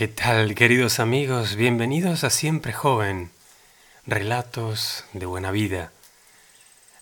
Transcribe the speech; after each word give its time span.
¿Qué 0.00 0.08
tal, 0.08 0.54
queridos 0.54 0.98
amigos? 0.98 1.56
Bienvenidos 1.56 2.24
a 2.24 2.30
Siempre 2.30 2.72
Joven, 2.72 3.30
relatos 4.06 5.04
de 5.12 5.26
buena 5.26 5.50
vida. 5.50 5.92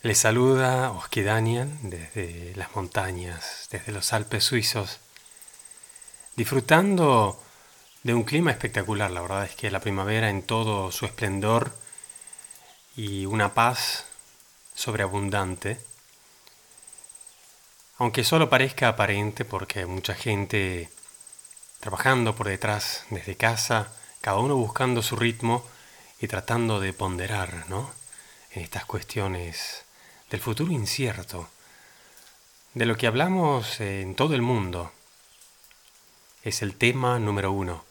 Les 0.02 0.18
saluda 0.18 0.90
Oskidanian 0.90 1.78
desde 1.90 2.56
las 2.56 2.74
montañas, 2.74 3.68
desde 3.70 3.92
los 3.92 4.12
Alpes 4.12 4.42
suizos, 4.42 4.98
disfrutando 6.34 7.40
de 8.02 8.14
un 8.14 8.24
clima 8.24 8.50
espectacular. 8.50 9.12
La 9.12 9.20
verdad 9.20 9.44
es 9.44 9.54
que 9.54 9.70
la 9.70 9.78
primavera 9.78 10.28
en 10.28 10.42
todo 10.42 10.90
su 10.90 11.06
esplendor 11.06 11.70
y 12.96 13.26
una 13.26 13.54
paz 13.54 14.06
sobreabundante, 14.74 15.78
aunque 17.98 18.24
solo 18.24 18.50
parezca 18.50 18.88
aparente 18.88 19.44
porque 19.44 19.86
mucha 19.86 20.16
gente 20.16 20.90
trabajando 21.80 22.34
por 22.34 22.48
detrás 22.48 23.04
desde 23.10 23.36
casa, 23.36 23.92
cada 24.20 24.38
uno 24.38 24.56
buscando 24.56 25.02
su 25.02 25.16
ritmo 25.16 25.64
y 26.20 26.26
tratando 26.26 26.80
de 26.80 26.92
ponderar, 26.92 27.66
¿no? 27.68 27.90
En 28.52 28.62
estas 28.62 28.84
cuestiones 28.84 29.84
del 30.30 30.40
futuro 30.40 30.72
incierto, 30.72 31.48
de 32.74 32.86
lo 32.86 32.96
que 32.96 33.06
hablamos 33.06 33.80
en 33.80 34.14
todo 34.14 34.34
el 34.34 34.42
mundo. 34.42 34.92
Es 36.42 36.62
el 36.62 36.74
tema 36.74 37.18
número 37.18 37.52
uno. 37.52 37.84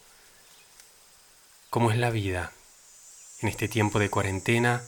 ¿Cómo 1.69 1.91
es 1.91 1.97
la 1.97 2.09
vida 2.09 2.51
en 3.41 3.49
este 3.49 3.67
tiempo 3.67 3.99
de 3.99 4.09
cuarentena? 4.09 4.83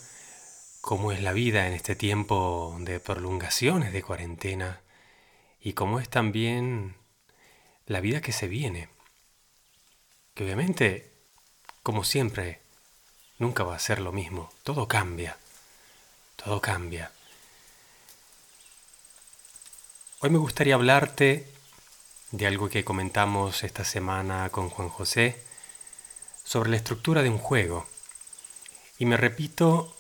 ¿Cómo 0.81 1.11
es 1.11 1.21
la 1.21 1.33
vida 1.33 1.67
en 1.67 1.73
este 1.73 1.95
tiempo 1.95 2.75
de 2.79 2.99
prolongaciones 2.99 3.93
de 3.93 4.01
cuarentena? 4.01 4.81
Y 5.61 5.73
cómo 5.73 5.99
es 5.99 6.09
también 6.09 6.95
la 7.89 7.99
vida 7.99 8.21
que 8.21 8.31
se 8.31 8.47
viene. 8.47 8.87
Que 10.35 10.45
obviamente, 10.45 11.11
como 11.83 12.05
siempre, 12.05 12.61
nunca 13.39 13.63
va 13.63 13.75
a 13.75 13.79
ser 13.79 13.99
lo 13.99 14.13
mismo. 14.13 14.49
Todo 14.63 14.87
cambia. 14.87 15.37
Todo 16.37 16.61
cambia. 16.61 17.11
Hoy 20.19 20.29
me 20.29 20.37
gustaría 20.37 20.75
hablarte 20.75 21.51
de 22.31 22.45
algo 22.45 22.69
que 22.69 22.85
comentamos 22.85 23.63
esta 23.63 23.83
semana 23.83 24.49
con 24.49 24.69
Juan 24.69 24.89
José 24.89 25.43
sobre 26.43 26.69
la 26.69 26.77
estructura 26.77 27.23
de 27.23 27.29
un 27.29 27.39
juego. 27.39 27.87
Y 28.99 29.05
me 29.05 29.17
repito 29.17 29.95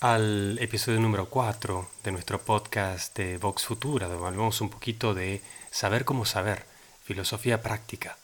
al 0.00 0.58
episodio 0.60 0.98
número 0.98 1.28
4 1.28 1.90
de 2.04 2.12
nuestro 2.12 2.40
podcast 2.40 3.14
de 3.18 3.36
Vox 3.36 3.66
Futura, 3.66 4.08
donde 4.08 4.26
hablamos 4.26 4.62
un 4.62 4.70
poquito 4.70 5.12
de 5.12 5.42
saber 5.70 6.06
cómo 6.06 6.24
saber 6.24 6.67
filosofía 7.08 7.62
práctica, 7.62 8.18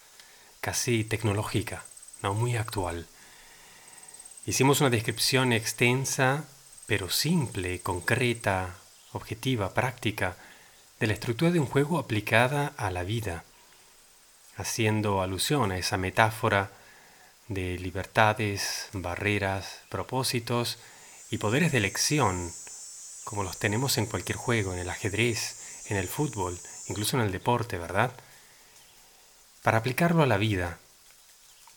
casi 0.61 1.05
tecnológica, 1.05 1.87
no 2.21 2.35
muy 2.35 2.59
actual. 2.59 3.07
Hicimos 4.45 4.83
una 4.83 4.91
descripción 4.91 5.55
extensa, 5.55 6.45
pero 6.85 7.09
simple, 7.09 7.81
concreta, 7.81 8.75
objetiva, 9.13 9.73
práctica, 9.73 10.37
de 11.01 11.07
la 11.07 11.15
estructura 11.15 11.51
de 11.51 11.61
un 11.61 11.67
juego 11.67 11.99
aplicada 11.99 12.75
a 12.77 12.91
la 12.91 13.05
vida, 13.05 13.45
haciendo 14.59 15.23
alusión 15.23 15.73
a 15.73 15.79
esa 15.79 15.97
metáfora 15.97 16.71
de 17.49 17.79
libertades, 17.79 18.91
barreras, 18.93 19.79
propósitos 19.89 20.79
y 21.31 21.39
poderes 21.39 21.73
de 21.73 21.79
elección, 21.79 22.53
como 23.25 23.45
los 23.45 23.57
tenemos 23.57 23.97
en 23.97 24.05
cualquier 24.05 24.37
juego, 24.37 24.75
en 24.75 24.79
el 24.79 24.91
ajedrez, 24.91 25.87
en 25.89 25.97
el 25.97 26.07
fútbol, 26.07 26.61
incluso 26.89 27.17
en 27.17 27.23
el 27.23 27.33
deporte, 27.33 27.79
¿verdad? 27.79 28.13
Para 29.65 29.79
aplicarlo 29.79 30.23
a 30.23 30.27
la 30.27 30.37
vida, 30.37 30.79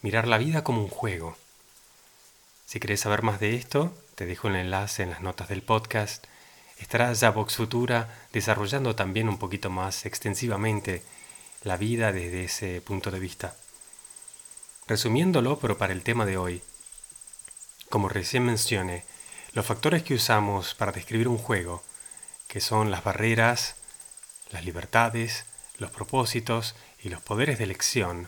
mirar 0.02 0.28
la 0.28 0.38
vida 0.38 0.62
como 0.62 0.82
un 0.82 0.90
juego. 0.90 1.38
Si 2.66 2.82
quieres 2.82 3.00
saber 3.00 3.24
más 3.24 3.40
de 3.40 3.56
esto, 3.56 3.96
te 4.16 4.26
dejo 4.26 4.50
el 4.50 4.58
enlace 4.58 5.04
en 5.04 5.12
las 5.12 5.22
notas 5.22 5.48
del 5.48 5.62
podcast. 5.62 6.26
Estará 6.80 7.14
ya 7.14 7.32
Vox 7.32 7.56
Futura 7.56 8.14
desarrollando 8.34 8.94
también 8.94 9.30
un 9.30 9.38
poquito 9.38 9.70
más 9.70 10.06
extensivamente 10.06 11.02
la 11.64 11.78
vida 11.78 12.12
desde 12.12 12.44
ese 12.44 12.82
punto 12.82 13.10
de 13.10 13.22
vista. 13.22 13.56
Resumiéndolo, 14.86 15.58
pero 15.58 15.78
para 15.78 15.94
el 15.94 16.04
tema 16.04 16.26
de 16.26 16.36
hoy, 16.36 16.62
como 17.88 18.10
recién 18.10 18.44
mencioné, 18.44 19.06
los 19.54 19.66
factores 19.66 20.04
que 20.04 20.16
usamos 20.16 20.76
para 20.76 20.92
describir 20.92 21.30
un 21.30 21.38
juego, 21.38 21.82
que 22.50 22.60
son 22.60 22.92
las 22.92 23.06
barreras, 23.06 23.76
las 24.52 24.66
libertades, 24.66 25.46
los 25.78 25.90
propósitos 25.90 26.76
y 27.02 27.10
los 27.10 27.22
poderes 27.22 27.58
de 27.58 27.66
elección 27.66 28.28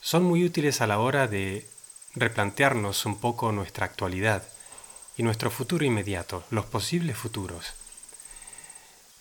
son 0.00 0.24
muy 0.24 0.44
útiles 0.44 0.80
a 0.80 0.86
la 0.86 0.98
hora 0.98 1.26
de 1.26 1.66
replantearnos 2.14 3.06
un 3.06 3.18
poco 3.18 3.52
nuestra 3.52 3.86
actualidad 3.86 4.42
y 5.16 5.22
nuestro 5.22 5.50
futuro 5.50 5.84
inmediato, 5.84 6.44
los 6.50 6.66
posibles 6.66 7.16
futuros. 7.16 7.74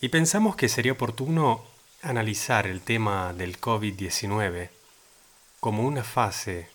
Y 0.02 0.09
pensamos 0.09 0.56
que 0.56 0.68
sería 0.68 0.92
oportuno 0.92 1.63
analizar 2.02 2.68
el 2.68 2.81
tema 2.81 3.34
del 3.34 3.59
COVID-19 3.59 4.69
como 5.59 5.84
una 5.84 6.03
fase 6.03 6.68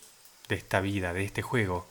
de 0.49 0.55
esta 0.55 0.81
vida, 0.81 1.13
de 1.13 1.25
este 1.25 1.43
juego 1.43 1.87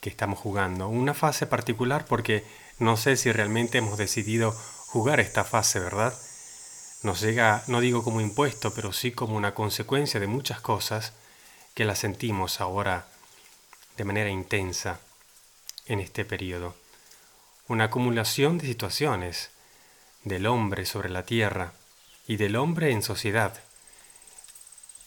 que 0.00 0.08
estamos 0.08 0.38
jugando. 0.38 0.88
Una 0.88 1.12
fase 1.12 1.46
particular 1.46 2.06
porque 2.06 2.44
no 2.78 2.96
sé 2.96 3.16
si 3.16 3.30
realmente 3.30 3.78
hemos 3.78 3.98
decidido 3.98 4.52
jugar 4.86 5.20
esta 5.20 5.44
fase, 5.44 5.78
¿verdad? 5.78 6.14
Nos 7.02 7.20
llega, 7.20 7.64
no 7.66 7.80
digo 7.80 8.04
como 8.04 8.20
impuesto, 8.20 8.72
pero 8.74 8.92
sí 8.92 9.12
como 9.12 9.36
una 9.36 9.54
consecuencia 9.54 10.20
de 10.20 10.26
muchas 10.26 10.60
cosas 10.60 11.12
que 11.74 11.84
las 11.84 11.98
sentimos 11.98 12.60
ahora 12.60 13.08
de 13.96 14.04
manera 14.04 14.30
intensa 14.30 15.00
en 15.86 16.00
este 16.00 16.24
periodo. 16.24 16.76
Una 17.68 17.84
acumulación 17.84 18.58
de 18.58 18.66
situaciones 18.66 19.50
del 20.24 20.46
hombre 20.46 20.86
sobre 20.86 21.08
la 21.08 21.24
tierra 21.24 21.72
y 22.26 22.36
del 22.36 22.56
hombre 22.56 22.92
en 22.92 23.02
sociedad, 23.02 23.60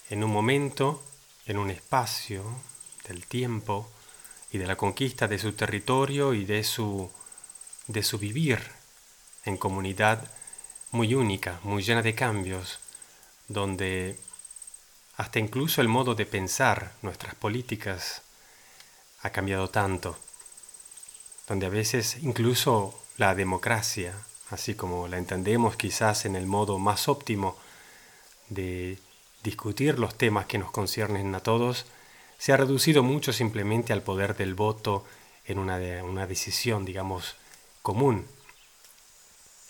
en 0.10 0.24
un 0.24 0.32
momento, 0.32 1.04
en 1.46 1.58
un 1.58 1.70
espacio 1.72 2.44
del 3.08 3.26
tiempo 3.26 3.90
y 4.52 4.58
de 4.58 4.68
la 4.68 4.76
conquista 4.76 5.28
de 5.28 5.40
su 5.40 5.54
territorio 5.54 6.34
y 6.34 6.46
de 6.46 6.64
su, 6.64 7.10
de 7.88 8.04
su 8.04 8.18
vivir 8.18 8.60
en 9.46 9.58
comunidad 9.58 10.30
muy 10.96 11.14
única, 11.14 11.60
muy 11.64 11.84
llena 11.84 12.02
de 12.02 12.16
cambios, 12.16 12.80
donde 13.48 14.18
hasta 15.18 15.40
incluso 15.40 15.82
el 15.82 15.88
modo 15.88 16.16
de 16.16 16.26
pensar 16.26 16.94
nuestras 17.02 17.36
políticas 17.36 18.22
ha 19.22 19.30
cambiado 19.30 19.70
tanto, 19.70 20.18
donde 21.48 21.66
a 21.66 21.70
veces 21.70 22.18
incluso 22.24 22.98
la 23.18 23.36
democracia, 23.36 24.16
así 24.50 24.74
como 24.76 25.08
la 25.08 25.18
entendemos 25.18 25.76
quizás 25.76 26.26
en 26.26 26.36
el 26.36 26.48
modo 26.48 26.80
más 26.80 27.08
óptimo 27.08 27.58
de 28.50 28.98
discutir 29.44 30.00
los 30.00 30.18
temas 30.18 30.46
que 30.46 30.58
nos 30.58 30.72
conciernen 30.72 31.36
a 31.36 31.42
todos, 31.42 31.86
se 32.38 32.54
ha 32.54 32.58
reducido 32.58 33.04
mucho 33.04 33.34
simplemente 33.34 33.94
al 33.94 34.02
poder 34.02 34.36
del 34.36 34.56
voto 34.56 35.06
en 35.46 35.60
una, 35.60 35.78
una 36.04 36.26
decisión, 36.26 36.86
digamos, 36.86 37.36
común 37.82 38.26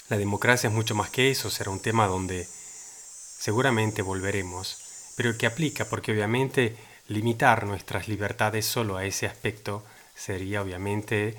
la 0.09 0.17
democracia 0.17 0.67
es 0.67 0.73
mucho 0.73 0.93
más 0.95 1.09
que 1.09 1.31
eso, 1.31 1.49
será 1.49 1.71
un 1.71 1.79
tema 1.79 2.07
donde 2.07 2.47
seguramente 2.47 4.01
volveremos, 4.01 5.13
pero 5.17 5.37
que 5.37 5.47
aplica 5.47 5.85
porque 5.85 6.11
obviamente 6.11 6.75
limitar 7.07 7.65
nuestras 7.65 8.07
libertades 8.07 8.65
solo 8.65 8.97
a 8.97 9.05
ese 9.05 9.25
aspecto 9.25 9.83
sería 10.15 10.61
obviamente 10.61 11.37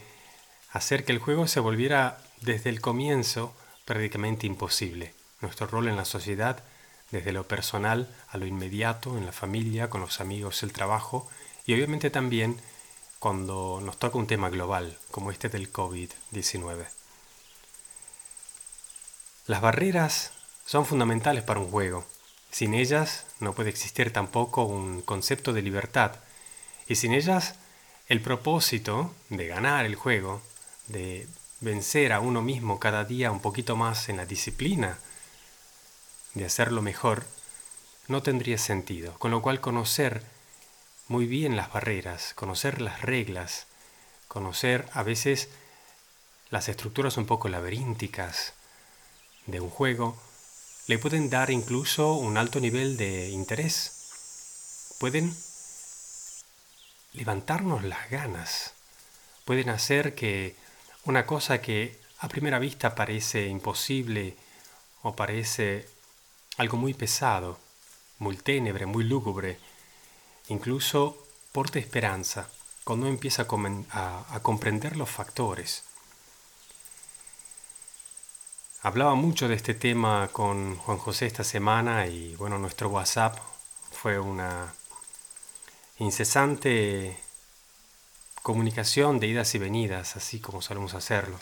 hacer 0.72 1.04
que 1.04 1.12
el 1.12 1.18
juego 1.18 1.46
se 1.46 1.60
volviera 1.60 2.18
desde 2.40 2.70
el 2.70 2.80
comienzo 2.80 3.54
prácticamente 3.84 4.46
imposible. 4.46 5.14
Nuestro 5.40 5.66
rol 5.66 5.88
en 5.88 5.96
la 5.96 6.04
sociedad, 6.04 6.62
desde 7.10 7.32
lo 7.32 7.46
personal 7.46 8.08
a 8.28 8.36
lo 8.36 8.46
inmediato, 8.46 9.16
en 9.16 9.26
la 9.26 9.32
familia, 9.32 9.88
con 9.90 10.00
los 10.00 10.20
amigos, 10.20 10.62
el 10.62 10.72
trabajo 10.72 11.28
y 11.66 11.74
obviamente 11.74 12.10
también 12.10 12.60
cuando 13.20 13.80
nos 13.80 13.98
toca 13.98 14.18
un 14.18 14.26
tema 14.26 14.50
global 14.50 14.98
como 15.10 15.30
este 15.30 15.48
del 15.48 15.72
COVID-19. 15.72 16.95
Las 19.46 19.60
barreras 19.60 20.32
son 20.64 20.84
fundamentales 20.86 21.44
para 21.44 21.60
un 21.60 21.70
juego. 21.70 22.04
Sin 22.50 22.74
ellas 22.74 23.26
no 23.38 23.52
puede 23.52 23.70
existir 23.70 24.12
tampoco 24.12 24.64
un 24.64 25.02
concepto 25.02 25.52
de 25.52 25.62
libertad. 25.62 26.16
Y 26.88 26.96
sin 26.96 27.12
ellas 27.14 27.54
el 28.08 28.20
propósito 28.20 29.14
de 29.28 29.46
ganar 29.46 29.86
el 29.86 29.94
juego, 29.94 30.42
de 30.88 31.28
vencer 31.60 32.12
a 32.12 32.18
uno 32.18 32.42
mismo 32.42 32.80
cada 32.80 33.04
día 33.04 33.30
un 33.30 33.40
poquito 33.40 33.76
más 33.76 34.08
en 34.08 34.16
la 34.16 34.26
disciplina, 34.26 34.98
de 36.34 36.44
hacerlo 36.44 36.82
mejor, 36.82 37.24
no 38.08 38.24
tendría 38.24 38.58
sentido. 38.58 39.16
Con 39.20 39.30
lo 39.30 39.42
cual 39.42 39.60
conocer 39.60 40.24
muy 41.06 41.26
bien 41.26 41.54
las 41.54 41.72
barreras, 41.72 42.34
conocer 42.34 42.80
las 42.80 43.02
reglas, 43.02 43.68
conocer 44.26 44.88
a 44.92 45.04
veces 45.04 45.50
las 46.50 46.68
estructuras 46.68 47.16
un 47.16 47.26
poco 47.26 47.48
laberínticas, 47.48 48.55
de 49.46 49.60
un 49.60 49.70
juego 49.70 50.16
le 50.86 50.98
pueden 50.98 51.30
dar 51.30 51.50
incluso 51.50 52.14
un 52.14 52.36
alto 52.36 52.60
nivel 52.60 52.96
de 52.96 53.30
interés, 53.30 54.94
pueden 55.00 55.36
levantarnos 57.12 57.82
las 57.82 58.08
ganas, 58.10 58.72
pueden 59.44 59.70
hacer 59.70 60.14
que 60.14 60.54
una 61.04 61.26
cosa 61.26 61.60
que 61.60 61.98
a 62.18 62.28
primera 62.28 62.58
vista 62.58 62.94
parece 62.94 63.46
imposible 63.46 64.36
o 65.02 65.16
parece 65.16 65.88
algo 66.56 66.76
muy 66.76 66.94
pesado, 66.94 67.58
muy 68.18 68.36
ténebre, 68.36 68.86
muy 68.86 69.04
lúgubre, 69.04 69.58
incluso 70.48 71.26
porte 71.52 71.78
esperanza 71.78 72.48
cuando 72.84 73.08
empieza 73.08 73.46
a, 73.90 74.40
comprender 74.42 74.96
los 74.96 75.10
factores. 75.10 75.82
Hablaba 78.86 79.16
mucho 79.16 79.48
de 79.48 79.56
este 79.56 79.74
tema 79.74 80.28
con 80.30 80.76
Juan 80.76 80.98
José 80.98 81.26
esta 81.26 81.42
semana 81.42 82.06
y 82.06 82.36
bueno, 82.36 82.56
nuestro 82.56 82.88
WhatsApp 82.88 83.36
fue 83.90 84.20
una 84.20 84.72
incesante 85.98 87.18
comunicación 88.44 89.18
de 89.18 89.26
idas 89.26 89.52
y 89.56 89.58
venidas, 89.58 90.14
así 90.14 90.38
como 90.38 90.62
solemos 90.62 90.94
hacerlo, 90.94 91.36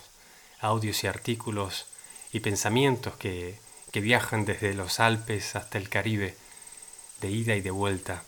audios 0.63 1.05
y 1.05 1.07
artículos 1.07 1.85
y 2.33 2.41
pensamientos 2.41 3.15
que, 3.17 3.59
que 3.93 4.01
viajan 4.01 4.47
desde 4.47 4.73
los 4.73 4.99
Alpes 4.99 5.55
hasta 5.55 5.77
el 5.77 5.91
Caribe, 5.91 6.39
de 7.21 7.31
ida 7.31 7.55
y 7.55 7.61
de 7.61 7.71
vuelta. 7.71 8.23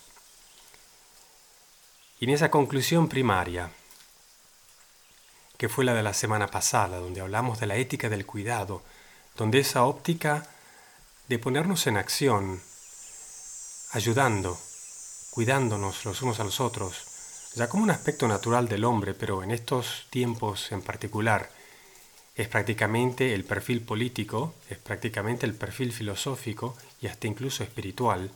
Y 2.20 2.26
en 2.26 2.32
esa 2.32 2.50
conclusión 2.50 3.08
primaria, 3.08 3.70
que 5.56 5.70
fue 5.70 5.86
la 5.86 5.94
de 5.94 6.02
la 6.02 6.12
semana 6.12 6.48
pasada, 6.48 6.98
donde 6.98 7.22
hablamos 7.22 7.58
de 7.60 7.66
la 7.66 7.76
ética 7.76 8.10
del 8.10 8.26
cuidado, 8.26 8.82
donde 9.36 9.60
esa 9.60 9.84
óptica 9.84 10.46
de 11.28 11.38
ponernos 11.38 11.86
en 11.86 11.96
acción, 11.96 12.60
ayudando, 13.92 14.58
cuidándonos 15.30 16.04
los 16.04 16.22
unos 16.22 16.40
a 16.40 16.44
los 16.44 16.60
otros, 16.60 17.52
ya 17.54 17.68
como 17.68 17.82
un 17.82 17.90
aspecto 17.90 18.28
natural 18.28 18.68
del 18.68 18.84
hombre, 18.84 19.14
pero 19.14 19.42
en 19.42 19.50
estos 19.50 20.06
tiempos 20.10 20.72
en 20.72 20.82
particular, 20.82 21.50
es 22.34 22.48
prácticamente 22.48 23.34
el 23.34 23.44
perfil 23.44 23.80
político, 23.80 24.54
es 24.68 24.78
prácticamente 24.78 25.46
el 25.46 25.54
perfil 25.54 25.92
filosófico 25.92 26.76
y 27.00 27.06
hasta 27.06 27.26
incluso 27.26 27.64
espiritual, 27.64 28.30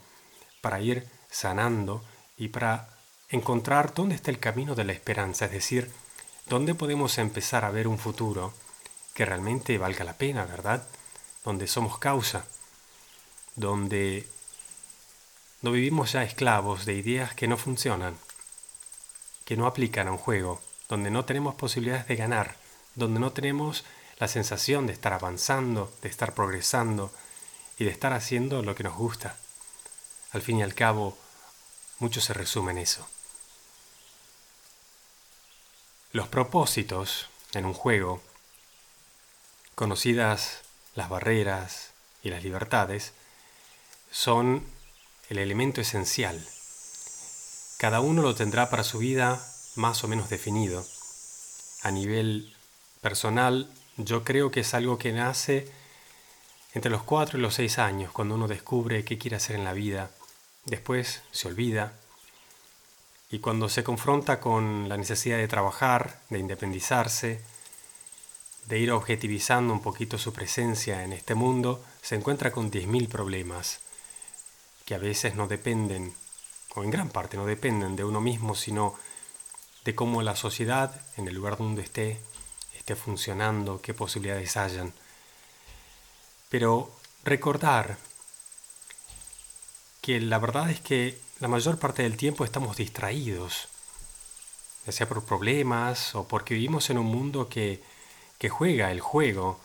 para 0.61 0.81
ir 0.81 1.07
sanando 1.31 2.03
y 2.37 2.49
para 2.49 2.89
encontrar 3.29 3.95
dónde 3.95 4.15
está 4.15 4.31
el 4.31 4.39
camino 4.39 4.75
de 4.75 4.85
la 4.85 4.93
esperanza, 4.93 5.47
es 5.47 5.53
decir, 5.53 5.91
dónde 6.49 6.75
podemos 6.75 7.19
empezar 7.19 7.65
a 7.65 7.71
ver 7.71 7.87
un 7.87 7.99
futuro 7.99 8.53
que 9.21 9.27
realmente 9.27 9.77
valga 9.77 10.03
la 10.03 10.15
pena, 10.15 10.47
¿verdad? 10.47 10.83
Donde 11.45 11.67
somos 11.67 11.99
causa, 11.99 12.47
donde 13.55 14.27
no 15.61 15.73
vivimos 15.73 16.13
ya 16.13 16.23
esclavos 16.23 16.87
de 16.87 16.95
ideas 16.95 17.35
que 17.35 17.47
no 17.47 17.59
funcionan, 17.59 18.17
que 19.45 19.59
no 19.59 19.67
aplican 19.67 20.09
a 20.09 20.13
un 20.13 20.17
juego, 20.17 20.63
donde 20.89 21.11
no 21.11 21.27
tenemos 21.27 21.55
posibilidades 21.55 22.09
de 22.09 22.17
ganar, 22.17 22.57
donde 22.95 23.21
no 23.21 23.31
tenemos 23.31 23.85
la 24.17 24.27
sensación 24.27 24.87
de 24.87 24.95
estar 24.95 25.13
avanzando, 25.13 25.93
de 26.01 26.09
estar 26.09 26.33
progresando 26.33 27.13
y 27.79 27.85
de 27.85 27.91
estar 27.91 28.15
haciendo 28.15 28.63
lo 28.63 28.75
que 28.75 28.85
nos 28.85 28.97
gusta. 28.97 29.37
Al 30.33 30.41
fin 30.41 30.61
y 30.61 30.63
al 30.63 30.75
cabo, 30.75 31.19
mucho 31.99 32.23
se 32.23 32.33
resume 32.33 32.73
en 32.73 32.79
eso. 32.79 33.07
Los 36.11 36.29
propósitos 36.29 37.29
en 37.53 37.67
un 37.67 37.75
juego, 37.75 38.23
conocidas 39.81 40.61
las 40.95 41.09
barreras 41.09 41.93
y 42.23 42.29
las 42.29 42.45
libertades, 42.45 43.15
son 44.11 44.63
el 45.31 45.39
elemento 45.39 45.81
esencial. 45.81 46.39
Cada 47.79 48.01
uno 48.01 48.21
lo 48.21 48.35
tendrá 48.35 48.69
para 48.69 48.85
su 48.85 48.99
vida 48.99 49.43
más 49.77 50.05
o 50.05 50.09
menos 50.09 50.29
definido. 50.29 50.85
A 51.81 51.91
nivel 51.93 52.55
personal, 53.01 53.71
yo 53.97 54.23
creo 54.23 54.51
que 54.51 54.61
es 54.61 54.75
algo 54.75 54.99
que 54.99 55.13
nace 55.13 55.73
entre 56.75 56.91
los 56.91 57.03
cuatro 57.03 57.39
y 57.39 57.41
los 57.41 57.55
seis 57.55 57.79
años, 57.79 58.13
cuando 58.13 58.35
uno 58.35 58.49
descubre 58.49 59.03
qué 59.07 59.17
quiere 59.17 59.37
hacer 59.37 59.57
en 59.57 59.65
la 59.65 59.73
vida. 59.73 60.11
Después 60.67 61.23
se 61.31 61.49
olvida, 61.49 61.95
y 63.31 63.39
cuando 63.39 63.71
se 63.71 63.83
confronta 63.83 64.41
con 64.41 64.91
la 64.91 64.99
necesidad 64.99 65.39
de 65.39 65.49
trabajar, 65.49 66.21
de 66.29 66.39
independizarse, 66.39 67.41
de 68.71 68.79
ir 68.79 68.93
objetivizando 68.93 69.73
un 69.73 69.83
poquito 69.83 70.17
su 70.17 70.33
presencia 70.33 71.03
en 71.03 71.13
este 71.13 71.35
mundo, 71.35 71.85
se 72.03 72.15
encuentra 72.15 72.53
con 72.53 72.71
10.000 72.71 73.09
problemas 73.09 73.81
que 74.87 74.95
a 74.95 74.99
veces 74.99 75.35
no 75.35 75.49
dependen, 75.49 76.15
o 76.77 76.85
en 76.85 76.91
gran 76.91 77.09
parte 77.09 77.37
no 77.37 77.47
dependen 77.47 77.97
de 77.97 78.05
uno 78.05 78.21
mismo, 78.21 78.55
sino 78.55 78.95
de 79.85 79.97
cómo 79.97 80.23
la 80.23 80.37
sociedad, 80.37 81.03
en 81.17 81.27
el 81.27 81.35
lugar 81.35 81.59
donde 81.59 81.83
esté, 81.83 82.21
esté 82.79 82.95
funcionando, 82.95 83.83
qué 83.83 83.93
posibilidades 83.93 84.57
hayan. 84.57 84.95
Pero 86.49 86.95
recordar 87.25 87.99
que 90.01 90.21
la 90.21 90.39
verdad 90.39 90.71
es 90.71 90.81
que 90.81 91.21
la 91.41 91.49
mayor 91.49 91.77
parte 91.81 92.05
del 92.05 92.17
tiempo 92.17 92.45
estamos 92.45 92.77
distraídos, 92.77 93.67
ya 94.87 94.93
sea 94.93 95.09
por 95.09 95.25
problemas 95.25 96.15
o 96.15 96.29
porque 96.29 96.55
vivimos 96.55 96.89
en 96.91 96.99
un 96.99 97.07
mundo 97.07 97.49
que, 97.49 97.83
que 98.41 98.49
juega 98.49 98.91
el 98.91 99.01
juego 99.01 99.61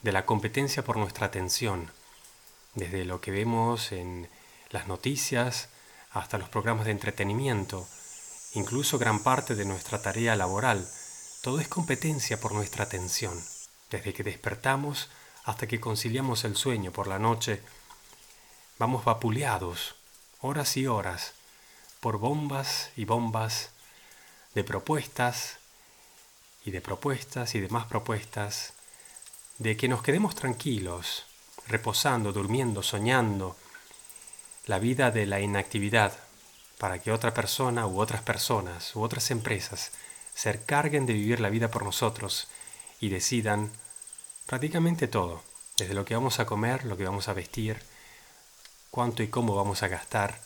de 0.00 0.10
la 0.10 0.24
competencia 0.24 0.82
por 0.82 0.96
nuestra 0.96 1.26
atención, 1.26 1.92
desde 2.74 3.04
lo 3.04 3.20
que 3.20 3.30
vemos 3.30 3.92
en 3.92 4.30
las 4.70 4.88
noticias 4.88 5.68
hasta 6.10 6.38
los 6.38 6.48
programas 6.48 6.86
de 6.86 6.92
entretenimiento, 6.92 7.86
incluso 8.54 8.96
gran 8.96 9.22
parte 9.22 9.54
de 9.54 9.66
nuestra 9.66 10.00
tarea 10.00 10.34
laboral, 10.34 10.88
todo 11.42 11.60
es 11.60 11.68
competencia 11.68 12.40
por 12.40 12.52
nuestra 12.52 12.84
atención, 12.84 13.38
desde 13.90 14.14
que 14.14 14.22
despertamos 14.22 15.10
hasta 15.44 15.66
que 15.66 15.78
conciliamos 15.78 16.44
el 16.44 16.56
sueño 16.56 16.92
por 16.92 17.08
la 17.08 17.18
noche, 17.18 17.60
vamos 18.78 19.04
vapuleados 19.04 19.94
horas 20.40 20.74
y 20.78 20.86
horas 20.86 21.34
por 22.00 22.16
bombas 22.16 22.92
y 22.96 23.04
bombas 23.04 23.72
de 24.54 24.64
propuestas 24.64 25.58
y 26.66 26.72
de 26.72 26.80
propuestas 26.82 27.54
y 27.54 27.60
de 27.60 27.68
más 27.68 27.86
propuestas, 27.86 28.74
de 29.58 29.76
que 29.76 29.88
nos 29.88 30.02
quedemos 30.02 30.34
tranquilos, 30.34 31.24
reposando, 31.68 32.32
durmiendo, 32.32 32.82
soñando, 32.82 33.56
la 34.66 34.80
vida 34.80 35.12
de 35.12 35.26
la 35.26 35.40
inactividad, 35.40 36.12
para 36.76 36.98
que 36.98 37.12
otra 37.12 37.32
persona 37.32 37.86
u 37.86 38.00
otras 38.00 38.20
personas 38.20 38.94
u 38.96 39.00
otras 39.00 39.30
empresas 39.30 39.92
se 40.34 40.50
encarguen 40.50 41.06
de 41.06 41.14
vivir 41.14 41.40
la 41.40 41.50
vida 41.50 41.70
por 41.70 41.84
nosotros 41.84 42.48
y 43.00 43.08
decidan 43.10 43.70
prácticamente 44.46 45.06
todo, 45.06 45.42
desde 45.78 45.94
lo 45.94 46.04
que 46.04 46.14
vamos 46.14 46.40
a 46.40 46.46
comer, 46.46 46.84
lo 46.84 46.96
que 46.96 47.04
vamos 47.04 47.28
a 47.28 47.32
vestir, 47.32 47.80
cuánto 48.90 49.22
y 49.22 49.28
cómo 49.28 49.54
vamos 49.54 49.84
a 49.84 49.88
gastar, 49.88 50.40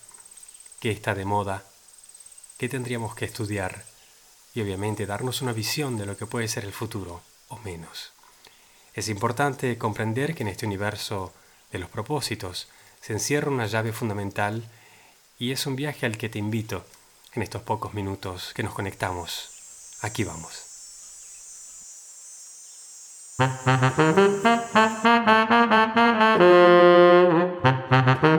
qué 0.79 0.91
está 0.91 1.15
de 1.15 1.25
moda, 1.25 1.65
qué 2.59 2.69
tendríamos 2.69 3.15
que 3.15 3.25
estudiar 3.25 3.90
y 4.53 4.61
obviamente 4.61 5.05
darnos 5.05 5.41
una 5.41 5.53
visión 5.53 5.97
de 5.97 6.05
lo 6.05 6.17
que 6.17 6.25
puede 6.25 6.47
ser 6.47 6.65
el 6.65 6.73
futuro 6.73 7.21
o 7.47 7.57
menos. 7.59 8.11
Es 8.93 9.07
importante 9.07 9.77
comprender 9.77 10.35
que 10.35 10.43
en 10.43 10.49
este 10.49 10.65
universo 10.65 11.33
de 11.71 11.79
los 11.79 11.89
propósitos 11.89 12.67
se 12.99 13.13
encierra 13.13 13.49
una 13.49 13.67
llave 13.67 13.93
fundamental 13.93 14.63
y 15.39 15.51
es 15.51 15.65
un 15.65 15.75
viaje 15.75 16.05
al 16.05 16.17
que 16.17 16.29
te 16.29 16.39
invito 16.39 16.85
en 17.33 17.41
estos 17.41 17.61
pocos 17.61 17.93
minutos 17.93 18.51
que 18.53 18.63
nos 18.63 18.73
conectamos. 18.73 19.49
Aquí 20.01 20.23
vamos. 20.23 20.67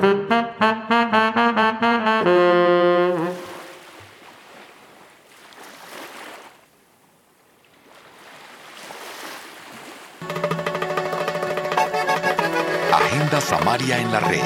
la 14.12 14.20
red. 14.20 14.42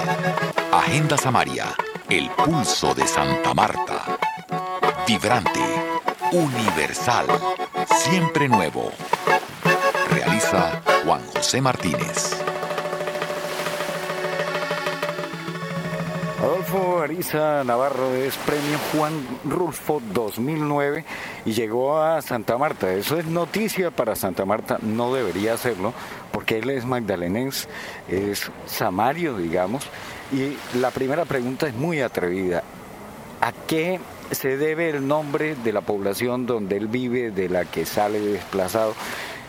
Agenda 0.72 1.18
Samaria, 1.18 1.74
el 2.08 2.30
pulso 2.30 2.94
de 2.94 3.04
Santa 3.04 3.52
Marta. 3.52 4.16
Vibrante, 5.08 5.60
universal, 6.30 7.26
siempre 7.88 8.48
nuevo. 8.48 8.92
Realiza 10.08 10.80
Juan 11.04 11.20
José 11.34 11.60
Martínez. 11.60 12.36
Adolfo 16.40 17.00
Ariza 17.00 17.64
Navarro 17.64 18.14
es 18.14 18.36
premio 18.36 18.78
Juan 18.92 19.26
Rulfo 19.44 20.00
2009 20.12 21.04
y 21.44 21.52
llegó 21.54 22.00
a 22.00 22.22
Santa 22.22 22.56
Marta. 22.56 22.92
Eso 22.92 23.18
es 23.18 23.26
noticia 23.26 23.90
para 23.90 24.14
Santa 24.14 24.44
Marta, 24.44 24.78
no 24.80 25.12
debería 25.12 25.54
hacerlo, 25.54 25.92
porque 26.46 26.58
él 26.58 26.70
es 26.70 26.84
magdalenense, 26.84 27.66
es 28.08 28.52
samario, 28.66 29.36
digamos. 29.36 29.84
Y 30.32 30.56
la 30.78 30.92
primera 30.92 31.24
pregunta 31.24 31.66
es 31.66 31.74
muy 31.74 32.00
atrevida. 32.00 32.62
¿a 33.40 33.52
qué 33.66 34.00
se 34.30 34.56
debe 34.56 34.90
el 34.90 35.06
nombre 35.06 35.56
de 35.56 35.72
la 35.72 35.80
población 35.80 36.46
donde 36.46 36.76
él 36.76 36.86
vive, 36.86 37.32
de 37.32 37.48
la 37.48 37.64
que 37.64 37.84
sale 37.84 38.20
desplazado, 38.20 38.94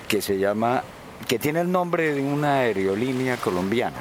que 0.07 0.21
se 0.21 0.39
llama, 0.39 0.83
que 1.27 1.39
tiene 1.39 1.61
el 1.61 1.71
nombre 1.71 2.13
de 2.13 2.21
una 2.21 2.61
aerolínea 2.61 3.37
colombiana? 3.37 3.97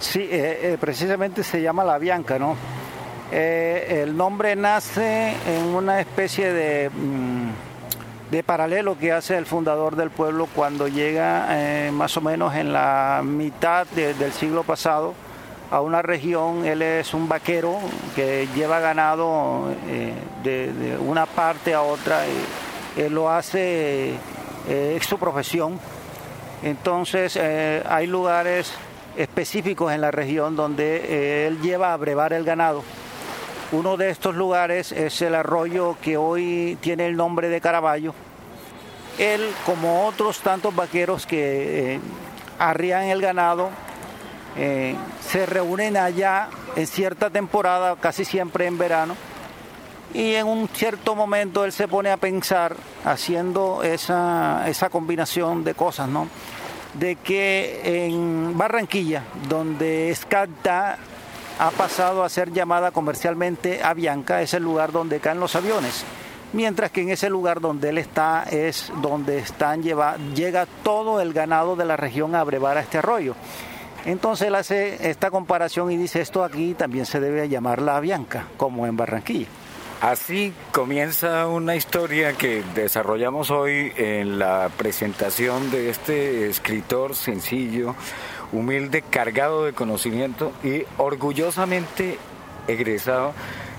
Sí, 0.00 0.20
eh, 0.20 0.58
eh, 0.62 0.78
precisamente 0.80 1.44
se 1.44 1.62
llama 1.62 1.84
La 1.84 1.98
Bianca, 1.98 2.38
¿no? 2.38 2.56
Eh, 3.30 4.02
el 4.02 4.16
nombre 4.16 4.56
nace 4.56 5.34
en 5.46 5.64
una 5.74 6.00
especie 6.00 6.52
de, 6.52 6.90
mm, 6.90 7.69
de 8.30 8.42
paralelo 8.42 8.96
que 8.98 9.12
hace 9.12 9.36
el 9.36 9.46
fundador 9.46 9.96
del 9.96 10.10
pueblo 10.10 10.48
cuando 10.54 10.88
llega 10.88 11.90
más 11.92 12.16
o 12.16 12.20
menos 12.20 12.54
en 12.54 12.72
la 12.72 13.22
mitad 13.24 13.86
del 13.88 14.32
siglo 14.32 14.62
pasado 14.62 15.14
a 15.70 15.80
una 15.80 16.02
región, 16.02 16.64
él 16.64 16.82
es 16.82 17.14
un 17.14 17.28
vaquero 17.28 17.78
que 18.14 18.48
lleva 18.54 18.80
ganado 18.80 19.68
de, 20.42 20.96
una 21.00 21.26
parte 21.26 21.74
a 21.74 21.82
otra, 21.82 22.24
y, 22.26 23.00
él 23.00 23.14
lo 23.14 23.30
hace, 23.30 24.14
es 24.68 25.06
su 25.06 25.18
profesión. 25.18 25.78
Entonces 26.62 27.36
hay 27.36 28.06
lugares 28.06 28.72
específicos 29.16 29.92
en 29.92 30.00
la 30.00 30.10
región 30.10 30.56
donde 30.56 30.96
eh, 30.96 31.46
él 31.46 31.60
lleva 31.60 31.92
a 31.92 31.96
brevar 31.96 32.32
el 32.32 32.44
ganado. 32.44 32.82
Uno 33.72 33.96
de 33.96 34.10
estos 34.10 34.34
lugares 34.34 34.90
es 34.90 35.22
el 35.22 35.34
arroyo 35.34 35.96
que 36.02 36.16
hoy 36.16 36.76
tiene 36.80 37.06
el 37.06 37.16
nombre 37.16 37.48
de 37.48 37.60
Caraballo. 37.60 38.14
Él, 39.16 39.48
como 39.64 40.06
otros 40.06 40.40
tantos 40.40 40.74
vaqueros 40.74 41.24
que 41.24 41.94
eh, 41.94 42.00
el 42.58 43.20
ganado, 43.20 43.70
eh, 44.56 44.96
se 45.20 45.46
reúnen 45.46 45.96
allá 45.96 46.48
en 46.74 46.86
cierta 46.86 47.30
temporada, 47.30 47.94
casi 48.00 48.24
siempre 48.24 48.66
en 48.66 48.76
verano, 48.76 49.14
y 50.14 50.34
en 50.34 50.48
un 50.48 50.68
cierto 50.68 51.14
momento 51.14 51.64
él 51.64 51.70
se 51.70 51.86
pone 51.86 52.10
a 52.10 52.16
pensar 52.16 52.74
haciendo 53.04 53.84
esa, 53.84 54.64
esa 54.66 54.90
combinación 54.90 55.62
de 55.62 55.74
cosas, 55.74 56.08
¿no? 56.08 56.26
de 56.94 57.16
que 57.16 57.82
en 57.84 58.56
Barranquilla, 58.58 59.22
donde 59.48 60.10
Escalta 60.10 60.98
ha 61.60 61.70
pasado 61.72 62.24
a 62.24 62.28
ser 62.30 62.52
llamada 62.52 62.90
comercialmente 62.90 63.82
Avianca, 63.82 64.40
es 64.40 64.54
el 64.54 64.62
lugar 64.62 64.92
donde 64.92 65.20
caen 65.20 65.40
los 65.40 65.54
aviones. 65.54 66.04
Mientras 66.54 66.90
que 66.90 67.02
en 67.02 67.10
ese 67.10 67.28
lugar 67.28 67.60
donde 67.60 67.90
él 67.90 67.98
está 67.98 68.44
es 68.44 68.90
donde 69.02 69.38
están 69.38 69.82
lleva, 69.82 70.16
llega 70.34 70.66
todo 70.82 71.20
el 71.20 71.34
ganado 71.34 71.76
de 71.76 71.84
la 71.84 71.98
región 71.98 72.34
a 72.34 72.42
brevar 72.44 72.78
a 72.78 72.80
este 72.80 72.96
arroyo. 72.96 73.34
Entonces 74.06 74.48
él 74.48 74.54
hace 74.54 75.10
esta 75.10 75.30
comparación 75.30 75.92
y 75.92 75.98
dice 75.98 76.22
esto 76.22 76.42
aquí 76.42 76.72
también 76.72 77.04
se 77.04 77.20
debe 77.20 77.46
llamar 77.46 77.82
la 77.82 77.98
Avianca, 77.98 78.46
como 78.56 78.86
en 78.86 78.96
Barranquilla. 78.96 79.46
Así 80.00 80.54
comienza 80.72 81.46
una 81.46 81.76
historia 81.76 82.32
que 82.32 82.62
desarrollamos 82.74 83.50
hoy 83.50 83.92
en 83.96 84.38
la 84.38 84.70
presentación 84.74 85.70
de 85.70 85.90
este 85.90 86.48
escritor 86.48 87.14
sencillo, 87.14 87.94
humilde, 88.52 89.02
cargado 89.02 89.64
de 89.64 89.72
conocimiento 89.72 90.52
y 90.62 90.84
orgullosamente 90.98 92.18
egresado 92.68 93.32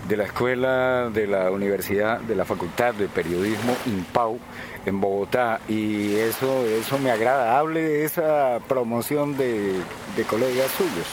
de 0.08 0.18
la 0.18 0.24
escuela 0.24 1.10
de 1.10 1.28
la 1.28 1.52
Universidad 1.52 2.20
de 2.22 2.36
la 2.36 2.46
Facultad 2.46 2.94
de 2.94 3.08
Periodismo 3.08 3.76
IMPAU 3.86 4.40
en 4.86 5.00
Bogotá 5.00 5.60
y 5.68 6.16
eso 6.16 6.66
eso 6.66 6.98
me 6.98 7.12
agrada. 7.12 7.58
Hable 7.60 7.82
de 7.82 8.06
esa 8.06 8.60
promoción 8.68 9.38
de, 9.38 9.82
colegas 10.30 10.72
suyos. 10.72 11.08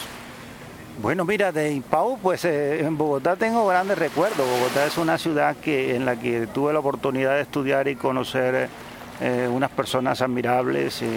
Bueno, 1.01 1.23
mira, 1.23 1.51
de 1.53 1.71
Impau, 1.71 2.19
pues 2.21 2.43
eh, 2.43 2.81
en 2.81 2.97
Bogotá 2.97 3.37
tengo 3.37 3.65
grandes 3.67 3.97
recuerdos. 3.97 4.45
Bogotá 4.45 4.85
es 4.85 4.97
una 4.97 5.17
ciudad 5.17 5.55
que, 5.55 5.95
en 5.95 6.05
la 6.05 6.19
que 6.19 6.45
tuve 6.47 6.73
la 6.73 6.79
oportunidad 6.79 7.35
de 7.35 7.41
estudiar 7.41 7.87
y 7.87 7.95
conocer 7.95 8.67
eh, 9.21 9.49
unas 9.49 9.69
personas 9.69 10.21
admirables. 10.21 11.01
Eh, 11.01 11.07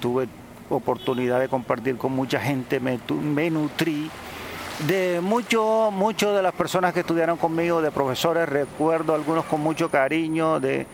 tuve 0.00 0.28
oportunidad 0.70 1.40
de 1.40 1.48
compartir 1.48 1.96
con 1.96 2.12
mucha 2.12 2.40
gente, 2.40 2.80
me, 2.80 2.98
me 3.22 3.50
nutrí 3.50 4.10
de 4.86 5.20
mucho, 5.20 5.90
mucho 5.90 6.32
de 6.32 6.42
las 6.42 6.54
personas 6.54 6.94
que 6.94 7.00
estudiaron 7.00 7.36
conmigo, 7.36 7.82
de 7.82 7.90
profesores, 7.90 8.48
recuerdo 8.48 9.14
algunos 9.14 9.44
con 9.46 9.60
mucho 9.60 9.90
cariño, 9.90 10.60
de 10.60 10.86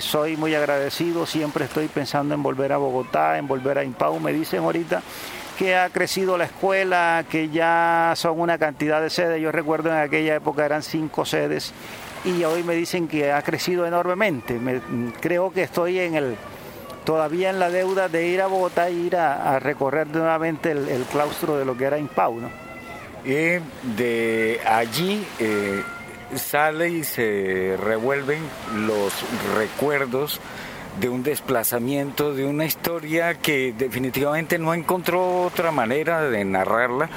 soy 0.00 0.36
muy 0.36 0.54
agradecido, 0.54 1.26
siempre 1.26 1.64
estoy 1.64 1.86
pensando 1.88 2.34
en 2.34 2.42
volver 2.42 2.72
a 2.72 2.76
Bogotá, 2.76 3.38
en 3.38 3.46
volver 3.46 3.78
a 3.78 3.84
Impau. 3.84 4.18
Me 4.18 4.32
dicen 4.32 4.60
ahorita 4.60 5.02
que 5.58 5.76
ha 5.76 5.88
crecido 5.90 6.36
la 6.36 6.44
escuela, 6.44 7.24
que 7.30 7.48
ya 7.50 8.12
son 8.16 8.40
una 8.40 8.58
cantidad 8.58 9.00
de 9.00 9.10
sedes. 9.10 9.40
Yo 9.40 9.52
recuerdo 9.52 9.90
en 9.90 9.96
aquella 9.96 10.34
época 10.34 10.64
eran 10.64 10.82
cinco 10.82 11.24
sedes 11.24 11.72
y 12.24 12.42
hoy 12.44 12.62
me 12.62 12.74
dicen 12.74 13.06
que 13.06 13.32
ha 13.32 13.42
crecido 13.42 13.86
enormemente. 13.86 14.58
creo 15.20 15.52
que 15.52 15.62
estoy 15.62 15.98
en 16.00 16.16
el 16.16 16.36
todavía 17.06 17.50
en 17.50 17.58
la 17.58 17.70
deuda 17.70 18.08
de 18.08 18.26
ir 18.26 18.42
a 18.42 18.48
Bogotá 18.48 18.88
e 18.88 18.92
ir 18.92 19.16
a, 19.16 19.58
recorrer 19.60 20.08
nuevamente 20.08 20.72
el, 20.72 21.06
claustro 21.10 21.56
de 21.56 21.64
lo 21.64 21.76
que 21.76 21.84
era 21.84 21.98
Impau. 21.98 22.40
Y 23.24 23.58
de 23.96 24.60
allí 24.66 25.24
eh, 25.38 25.82
sale 26.34 26.90
y 26.90 27.04
se 27.04 27.78
revuelven 27.80 28.42
los 28.86 29.12
recuerdos 29.56 30.40
de 31.00 31.08
un 31.08 31.22
desplazamiento, 31.22 32.34
de 32.34 32.44
una 32.44 32.64
historia 32.64 33.34
que 33.34 33.72
definitivamente 33.76 34.58
no 34.58 34.74
encontró 34.74 35.42
otra 35.42 35.70
manera 35.70 36.22
de 36.22 36.44
narrarla, 36.44 37.08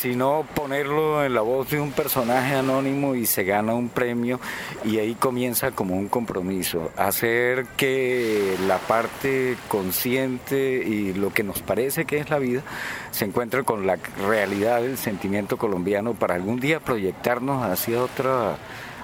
sino 0.00 0.46
ponerlo 0.54 1.24
en 1.24 1.34
la 1.34 1.40
voz 1.40 1.70
de 1.70 1.80
un 1.80 1.90
personaje 1.90 2.54
anónimo 2.54 3.14
y 3.16 3.26
se 3.26 3.42
gana 3.42 3.74
un 3.74 3.88
premio 3.88 4.38
y 4.84 4.98
ahí 4.98 5.14
comienza 5.14 5.72
como 5.72 5.96
un 5.96 6.08
compromiso, 6.08 6.92
hacer 6.96 7.66
que 7.76 8.56
la 8.68 8.78
parte 8.78 9.56
consciente 9.68 10.56
y 10.86 11.14
lo 11.14 11.32
que 11.32 11.42
nos 11.42 11.62
parece 11.62 12.04
que 12.04 12.18
es 12.18 12.30
la 12.30 12.38
vida 12.38 12.62
se 13.10 13.24
encuentre 13.24 13.64
con 13.64 13.86
la 13.86 13.98
realidad 14.26 14.82
del 14.82 14.98
sentimiento 14.98 15.56
colombiano 15.56 16.14
para 16.14 16.36
algún 16.36 16.60
día 16.60 16.78
proyectarnos 16.78 17.64
hacia 17.64 18.02
otra 18.02 18.56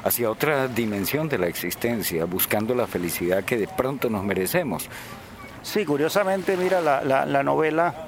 hacia 0.04 0.30
otra 0.30 0.68
dimensión 0.68 1.30
de 1.30 1.38
la 1.38 1.46
existencia, 1.46 2.26
buscando 2.26 2.74
la 2.74 2.86
felicidad 2.86 3.42
que 3.42 3.56
de 3.56 3.66
pronto 3.66 4.10
nos 4.10 4.22
merecemos. 4.22 4.88
Sí, 5.64 5.86
curiosamente, 5.86 6.58
mira, 6.58 6.82
la, 6.82 7.42
novela, 7.42 8.03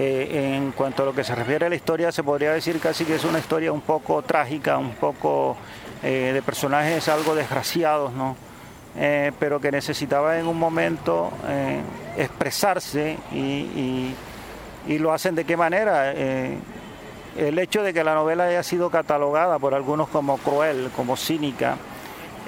eh, 0.00 0.54
en 0.54 0.70
cuanto 0.70 1.02
a 1.02 1.06
lo 1.06 1.12
que 1.12 1.24
se 1.24 1.34
refiere 1.34 1.66
a 1.66 1.68
la 1.68 1.74
historia, 1.74 2.12
se 2.12 2.22
podría 2.22 2.52
decir 2.52 2.78
casi 2.78 3.04
que 3.04 3.16
es 3.16 3.24
una 3.24 3.40
historia 3.40 3.72
un 3.72 3.80
poco 3.80 4.22
trágica, 4.22 4.78
un 4.78 4.92
poco 4.92 5.56
eh, 6.04 6.30
de 6.32 6.40
personajes 6.40 7.08
algo 7.08 7.34
desgraciados, 7.34 8.12
¿no? 8.12 8.36
Eh, 8.96 9.32
pero 9.40 9.60
que 9.60 9.72
necesitaba 9.72 10.38
en 10.38 10.46
un 10.46 10.56
momento 10.56 11.32
expresarse 12.16 13.18
y, 13.32 14.14
y, 14.86 14.98
lo 14.98 15.12
hacen 15.12 15.34
de 15.34 15.44
qué 15.44 15.56
manera 15.56 16.12
el 16.12 17.58
hecho 17.58 17.82
de 17.82 17.92
que 17.92 18.02
la 18.04 18.14
novela 18.14 18.44
haya 18.44 18.62
sido 18.62 18.90
catalogada 18.90 19.58
por 19.58 19.74
algunos 19.74 20.08
como 20.08 20.38
cruel, 20.38 20.90
como 20.94 21.16
cínica, 21.16 21.76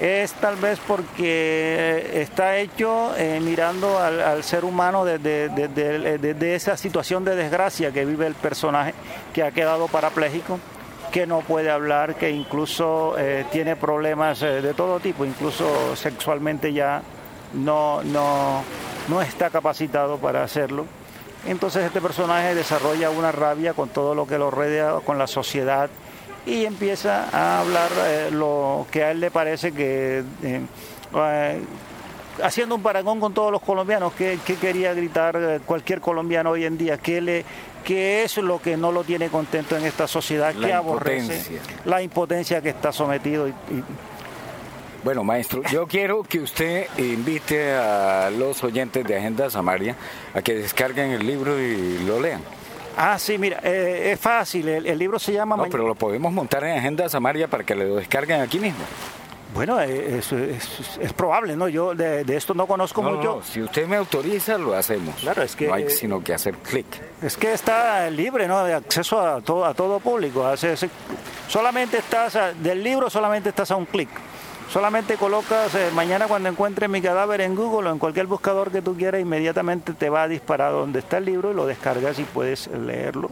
es 0.01 0.33
tal 0.33 0.55
vez 0.55 0.79
porque 0.87 2.21
está 2.21 2.57
hecho 2.57 3.15
eh, 3.15 3.39
mirando 3.39 3.99
al, 3.99 4.43
ser 4.43 4.65
humano 4.65 5.05
desde, 5.05 6.55
esa 6.55 6.75
situación 6.75 7.23
de 7.23 7.35
desgracia 7.35 7.91
que 7.91 8.03
vive 8.03 8.25
el 8.25 8.33
personaje, 8.33 8.95
que 9.31 9.43
ha 9.43 9.51
quedado 9.51 9.87
parapléjico, 9.87 10.59
que 11.11 11.27
no 11.27 11.41
puede 11.41 11.69
hablar, 11.69 12.15
que 12.15 12.31
incluso 12.31 13.13
eh, 13.19 13.45
tiene 13.51 13.75
problemas 13.75 14.41
eh, 14.41 14.61
de 14.63 14.73
todo 14.73 14.99
tipo, 14.99 15.23
incluso 15.23 15.95
sexualmente 15.95 16.73
ya 16.73 17.03
no, 17.53 18.01
no, 18.01 18.63
no 19.07 19.21
está 19.21 19.51
capacitado 19.51 20.17
para 20.17 20.43
hacerlo. 20.43 20.87
Entonces 21.45 21.85
este 21.85 22.01
personaje 22.01 22.55
desarrolla 22.55 23.11
una 23.11 23.31
rabia 23.31 23.75
con 23.75 23.89
todo 23.89 24.15
lo 24.15 24.25
que 24.25 24.39
lo 24.39 24.49
rodea, 24.49 24.95
con 25.05 25.19
la 25.19 25.27
sociedad, 25.27 25.91
y 26.45 26.65
empieza 26.65 27.29
a 27.31 27.61
hablar 27.61 27.89
eh, 28.05 28.29
lo 28.31 28.87
que 28.91 29.03
a 29.03 29.11
él 29.11 29.19
le 29.19 29.31
parece 29.31 29.71
que, 29.71 30.23
eh, 30.43 30.61
eh, 31.15 31.61
haciendo 32.43 32.75
un 32.75 32.81
parangón 32.81 33.19
con 33.19 33.33
todos 33.33 33.51
los 33.51 33.61
colombianos, 33.61 34.13
que, 34.13 34.39
quería 34.59 34.93
gritar 34.93 35.61
cualquier 35.65 36.01
colombiano 36.01 36.51
hoy 36.51 36.65
en 36.65 36.77
día, 36.77 36.97
que 36.97 37.21
le 37.21 37.45
que 37.83 38.23
es 38.23 38.37
lo 38.37 38.61
que 38.61 38.77
no 38.77 38.91
lo 38.91 39.03
tiene 39.03 39.29
contento 39.29 39.75
en 39.75 39.85
esta 39.85 40.07
sociedad, 40.07 40.53
que 40.53 40.71
aborrece 40.71 41.59
la 41.85 42.01
impotencia 42.03 42.61
que 42.61 42.69
está 42.69 42.91
sometido 42.91 43.47
y 43.47 43.53
bueno, 45.03 45.23
maestro, 45.23 45.63
yo 45.71 45.87
quiero 45.87 46.21
que 46.21 46.39
usted 46.39 46.85
invite 46.99 47.73
a 47.73 48.29
los 48.29 48.63
oyentes 48.63 49.03
de 49.03 49.17
Agenda 49.17 49.49
Samaria 49.49 49.95
a 50.35 50.43
que 50.43 50.53
descarguen 50.53 51.09
el 51.09 51.25
libro 51.25 51.59
y 51.59 51.97
lo 52.05 52.19
lean. 52.19 52.41
Ah, 52.97 53.17
sí, 53.17 53.37
mira, 53.37 53.59
eh, 53.63 54.11
es 54.13 54.19
fácil, 54.19 54.67
el, 54.67 54.97
libro 54.97 55.19
se 55.19 55.33
llama... 55.33 55.55
No, 55.55 55.65
pero 55.69 55.87
lo 55.87 55.95
podemos 55.95 56.31
montar 56.31 56.63
en 56.63 56.77
Agenda 56.77 57.07
Samaria 57.09 57.47
para 57.47 57.63
que 57.63 57.75
lo 57.75 57.95
descarguen 57.95 58.41
aquí 58.41 58.59
mismo. 58.59 58.83
Bueno, 59.53 59.81
eh, 59.81 60.19
es, 60.19 60.31
es, 60.31 61.13
probable, 61.13 61.57
¿no? 61.57 61.67
Yo 61.67 61.93
de, 61.93 62.23
esto 62.29 62.53
no 62.53 62.67
conozco 62.67 63.01
mucho. 63.01 63.41
si 63.43 63.61
usted 63.61 63.85
me 63.85 63.97
autoriza, 63.97 64.57
lo 64.57 64.73
hacemos. 64.73 65.15
Claro, 65.15 65.43
es 65.43 65.55
que... 65.55 65.67
No 65.67 65.73
hay 65.73 65.89
sino 65.89 66.23
que 66.23 66.33
hacer 66.33 66.55
clic. 66.55 66.85
Es 67.21 67.35
que 67.35 67.51
está 67.51 68.09
libre, 68.09 68.47
¿no? 68.47 68.63
De 68.63 68.73
acceso 68.73 69.19
a 69.19 69.41
todo, 69.41 69.65
a 69.65 69.73
todo 69.73 69.99
público. 69.99 70.45
Solamente 71.49 71.97
estás, 71.97 72.37
del 72.63 72.81
libro 72.81 73.09
solamente 73.09 73.49
estás 73.49 73.71
a 73.71 73.75
un 73.75 73.85
clic. 73.85 74.09
Solamente 74.71 75.17
colocas, 75.17 75.75
eh, 75.75 75.89
mañana 75.93 76.27
cuando 76.27 76.47
encuentres 76.47 76.89
mi 76.89 77.01
cadáver 77.01 77.41
en 77.41 77.55
Google 77.55 77.89
o 77.89 77.91
en 77.91 77.99
cualquier 77.99 78.27
buscador 78.27 78.71
que 78.71 78.81
tú 78.81 78.95
quieras, 78.95 79.19
inmediatamente 79.19 79.93
te 79.93 80.09
va 80.09 80.23
a 80.23 80.27
disparar 80.29 80.71
donde 80.71 80.99
está 80.99 81.17
el 81.17 81.25
libro 81.25 81.51
y 81.51 81.53
lo 81.53 81.65
descargas 81.65 82.17
y 82.19 82.23
puedes 82.23 82.67
leerlo. 82.67 83.29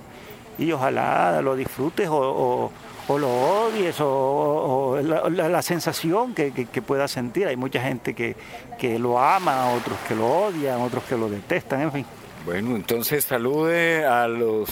Y 0.58 0.72
ojalá 0.74 1.41
lo 1.41 1.55
disfrutes 1.55 2.10
o 2.12 2.72
lo 3.17 3.29
odies 3.29 3.96
o, 4.00 5.00
la, 5.01 5.62
sensación 5.62 6.36
que, 6.36 6.51
que, 6.51 6.81
puedas 6.81 7.12
sentir. 7.12 7.48
Hay 7.48 7.55
mucha 7.55 7.81
gente 7.81 8.13
que, 8.13 8.36
que 8.77 9.00
lo 9.00 9.19
ama, 9.19 9.72
otros 9.72 9.98
que 10.08 10.15
lo 10.15 10.27
odian, 10.27 10.81
otros 10.81 11.03
que 11.05 11.17
lo 11.17 11.29
detestan, 11.29 11.81
en 11.81 11.91
fin. 11.91 12.05
Bueno, 12.46 12.75
entonces 12.75 13.24
salude 13.24 14.05
a 14.05 14.27
los 14.27 14.69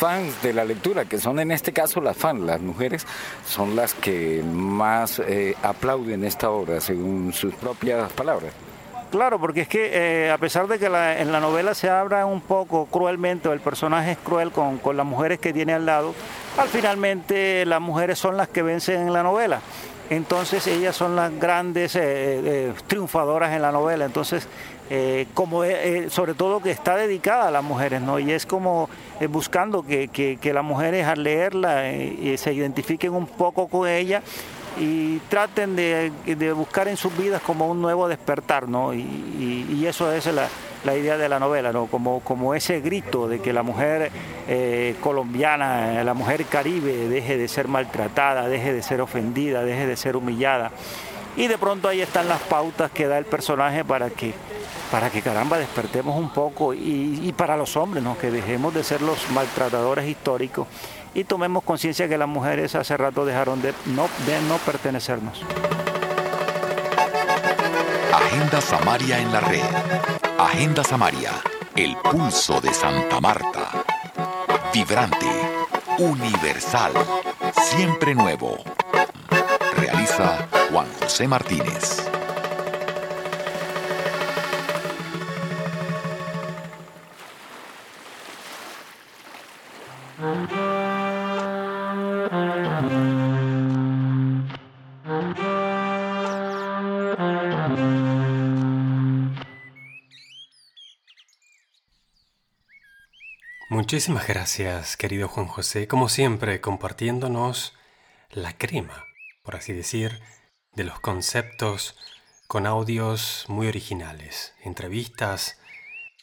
fans 0.00 0.42
de 0.42 0.54
la 0.54 0.64
lectura, 0.64 1.04
que 1.04 1.18
son 1.18 1.38
en 1.40 1.52
este 1.52 1.74
caso 1.74 2.00
las 2.00 2.16
fans, 2.16 2.40
las 2.40 2.62
mujeres 2.62 3.06
son 3.46 3.76
las 3.76 3.92
que 3.92 4.42
más 4.42 5.18
eh, 5.18 5.54
aplauden 5.62 6.24
esta 6.24 6.48
obra, 6.48 6.80
según 6.80 7.34
sus 7.34 7.54
propias 7.54 8.10
palabras. 8.12 8.54
Claro, 9.10 9.38
porque 9.38 9.60
es 9.60 9.68
que 9.68 9.90
eh, 9.92 10.30
a 10.30 10.38
pesar 10.38 10.68
de 10.68 10.78
que 10.78 10.86
en 10.86 11.32
la 11.32 11.40
novela 11.40 11.74
se 11.74 11.90
abra 11.90 12.24
un 12.24 12.40
poco 12.40 12.86
cruelmente, 12.86 13.50
o 13.50 13.52
el 13.52 13.60
personaje 13.60 14.12
es 14.12 14.18
cruel 14.18 14.52
con, 14.52 14.78
con 14.78 14.96
las 14.96 15.04
mujeres 15.04 15.38
que 15.38 15.52
tiene 15.52 15.74
al 15.74 15.84
lado, 15.84 16.14
al 16.56 16.68
finalmente 16.68 17.66
las 17.66 17.82
mujeres 17.82 18.18
son 18.18 18.38
las 18.38 18.48
que 18.48 18.62
vencen 18.62 19.02
en 19.02 19.12
la 19.12 19.22
novela. 19.22 19.60
Entonces 20.08 20.66
ellas 20.66 20.96
son 20.96 21.14
las 21.14 21.30
grandes 21.38 21.94
eh, 21.94 22.72
triunfadoras 22.86 23.52
en 23.52 23.60
la 23.60 23.70
novela. 23.70 24.06
Entonces, 24.06 24.48
eh, 24.90 25.26
como 25.34 25.62
sobre 26.08 26.34
todo 26.34 26.60
que 26.60 26.70
está 26.70 26.96
dedicada 26.96 27.48
a 27.48 27.50
las 27.50 27.64
mujeres, 27.64 28.02
¿no? 28.02 28.18
Y 28.18 28.32
es 28.32 28.44
como 28.44 28.90
buscando 29.30 29.82
que, 29.82 30.38
las 30.52 30.64
mujeres 30.64 31.06
al 31.06 31.22
leerla 31.22 31.82
se 32.36 32.52
identifiquen 32.52 33.14
un 33.14 33.26
poco 33.26 33.68
con 33.68 33.88
ella 33.88 34.22
y 34.78 35.18
traten 35.28 35.76
de, 35.76 36.12
buscar 36.54 36.88
en 36.88 36.96
sus 36.96 37.16
vidas 37.16 37.42
como 37.42 37.68
un 37.68 37.80
nuevo 37.80 38.08
despertar, 38.08 38.68
¿no? 38.68 38.94
y 38.94 39.84
eso 39.86 40.12
es 40.12 40.26
la, 40.26 40.96
idea 40.96 41.18
de 41.18 41.28
la 41.28 41.38
novela, 41.38 41.72
¿no? 41.72 41.86
como, 41.86 42.54
ese 42.54 42.80
grito 42.80 43.28
de 43.28 43.40
que 43.40 43.52
la 43.52 43.62
mujer 43.62 44.10
eh, 44.48 44.94
colombiana, 45.02 46.02
la 46.04 46.14
mujer 46.14 46.44
caribe 46.46 47.08
deje 47.08 47.36
de 47.36 47.48
ser 47.48 47.68
maltratada, 47.68 48.48
deje 48.48 48.72
de 48.72 48.82
ser 48.82 49.00
ofendida, 49.00 49.64
deje 49.64 49.86
de 49.86 49.96
ser 49.96 50.16
humillada. 50.16 50.70
Y 51.36 51.46
de 51.46 51.58
pronto 51.58 51.88
ahí 51.88 52.00
están 52.00 52.28
las 52.28 52.40
pautas 52.40 52.90
que 52.90 53.06
da 53.06 53.18
el 53.18 53.24
personaje 53.24 53.84
para 53.84 54.10
que, 54.10 54.34
para 54.90 55.10
que 55.10 55.22
caramba 55.22 55.58
despertemos 55.58 56.16
un 56.16 56.30
poco 56.30 56.74
y, 56.74 57.32
para 57.36 57.56
los 57.56 57.76
hombres, 57.76 58.02
¿no? 58.02 58.18
que 58.18 58.30
dejemos 58.30 58.74
de 58.74 58.84
ser 58.84 59.00
los 59.02 59.30
maltratadores 59.30 60.06
históricos 60.08 60.66
y 61.14 61.24
tomemos 61.24 61.64
conciencia 61.64 62.08
que 62.08 62.18
las 62.18 62.28
mujeres 62.28 62.74
hace 62.74 62.96
rato 62.96 63.24
dejaron 63.24 63.62
de 63.62 63.74
no, 63.86 64.08
de 64.26 64.40
no 64.42 64.58
pertenecernos. 64.58 65.42
Agenda 68.12 68.60
Samaria 68.60 69.18
en 69.18 69.32
la 69.32 69.40
red. 69.40 69.62
Agenda 70.38 70.84
Samaria, 70.84 71.32
el 71.74 71.96
pulso 71.96 72.60
de 72.60 72.72
Santa 72.72 73.20
Marta. 73.20 73.84
Vibrante, 74.72 75.26
universal, 75.98 76.92
siempre 77.62 78.14
nuevo. 78.14 78.56
Realiza 79.76 80.48
Juan 80.70 80.86
José 81.00 81.26
Martínez. 81.26 82.10
Muchísimas 103.68 104.28
gracias, 104.28 104.96
querido 104.96 105.26
Juan 105.26 105.46
José, 105.46 105.88
como 105.88 106.08
siempre, 106.08 106.60
compartiéndonos 106.60 107.74
la 108.30 108.52
crema, 108.52 109.04
por 109.42 109.56
así 109.56 109.72
decir, 109.72 110.20
de 110.74 110.84
los 110.84 111.00
conceptos 111.00 111.96
con 112.46 112.66
audios 112.66 113.44
muy 113.48 113.66
originales, 113.66 114.54
entrevistas 114.62 115.58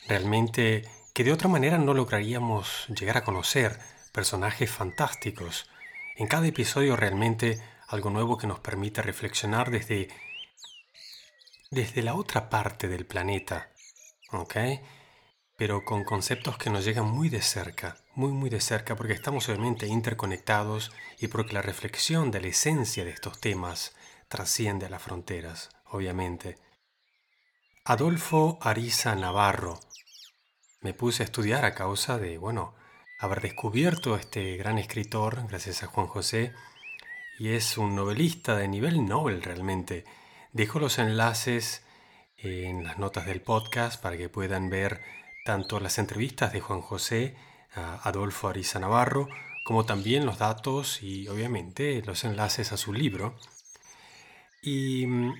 realmente 0.07 0.89
que 1.13 1.23
de 1.23 1.33
otra 1.33 1.47
manera 1.47 1.77
no 1.77 1.93
lograríamos 1.93 2.87
llegar 2.87 3.17
a 3.17 3.23
conocer, 3.23 3.79
personajes 4.11 4.71
fantásticos. 4.71 5.69
En 6.15 6.27
cada 6.27 6.47
episodio 6.47 6.95
realmente 6.95 7.61
algo 7.87 8.09
nuevo 8.09 8.37
que 8.37 8.47
nos 8.47 8.59
permite 8.59 9.01
reflexionar 9.01 9.71
desde 9.71 10.09
desde 11.69 12.01
la 12.01 12.15
otra 12.15 12.49
parte 12.49 12.87
del 12.87 13.05
planeta, 13.05 13.71
¿ok? 14.31 14.55
pero 15.57 15.83
con 15.83 16.03
conceptos 16.03 16.57
que 16.57 16.69
nos 16.69 16.85
llegan 16.85 17.07
muy 17.07 17.29
de 17.29 17.41
cerca, 17.41 17.97
muy 18.13 18.31
muy 18.31 18.49
de 18.49 18.61
cerca, 18.61 18.95
porque 18.95 19.13
estamos 19.13 19.49
obviamente 19.49 19.87
interconectados 19.87 20.91
y 21.19 21.27
porque 21.27 21.53
la 21.53 21.63
reflexión 21.63 22.29
de 22.29 22.41
la 22.41 22.47
esencia 22.47 23.03
de 23.03 23.09
estos 23.09 23.41
temas 23.41 23.95
trasciende 24.27 24.85
a 24.85 24.89
las 24.89 25.01
fronteras, 25.01 25.69
obviamente. 25.85 26.57
Adolfo 27.85 28.57
Ariza 28.61 29.15
Navarro. 29.15 29.79
Me 30.81 30.93
puse 30.93 31.23
a 31.23 31.25
estudiar 31.25 31.65
a 31.65 31.73
causa 31.73 32.17
de, 32.17 32.37
bueno, 32.37 32.75
haber 33.19 33.41
descubierto 33.41 34.15
este 34.15 34.57
gran 34.57 34.77
escritor, 34.77 35.47
gracias 35.47 35.83
a 35.83 35.87
Juan 35.87 36.07
José, 36.07 36.53
y 37.39 37.49
es 37.49 37.77
un 37.77 37.95
novelista 37.95 38.55
de 38.55 38.67
nivel 38.67 39.05
Nobel 39.05 39.41
realmente. 39.41 40.05
Dejo 40.53 40.79
los 40.79 40.99
enlaces 40.99 41.83
en 42.37 42.83
las 42.83 42.99
notas 42.99 43.25
del 43.25 43.41
podcast 43.41 44.01
para 44.01 44.17
que 44.17 44.29
puedan 44.29 44.69
ver 44.69 45.01
tanto 45.45 45.79
las 45.79 45.97
entrevistas 45.97 46.51
de 46.53 46.61
Juan 46.61 46.81
José 46.81 47.35
a 47.73 48.07
Adolfo 48.07 48.49
Ariza 48.49 48.79
Navarro, 48.79 49.29
como 49.63 49.85
también 49.85 50.25
los 50.25 50.37
datos 50.37 51.01
y 51.01 51.27
obviamente 51.27 52.01
los 52.05 52.23
enlaces 52.23 52.71
a 52.71 52.77
su 52.77 52.93
libro. 52.93 53.37
Y 54.69 55.07
mm, 55.07 55.33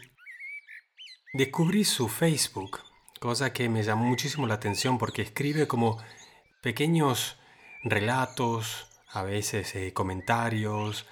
descubrí 1.34 1.84
su 1.84 2.08
Facebook, 2.08 2.80
cosa 3.20 3.52
que 3.52 3.68
me 3.68 3.84
llamó 3.84 4.06
muchísimo 4.06 4.48
la 4.48 4.54
atención 4.54 4.98
porque 4.98 5.22
escribe 5.22 5.68
como 5.68 6.02
pequeños 6.62 7.36
relatos, 7.84 8.88
a 9.10 9.24
veces 9.24 9.76
eh, 9.76 9.92
comentarios, 9.92 11.06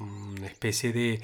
una 0.00 0.48
especie 0.48 0.92
de 0.92 1.22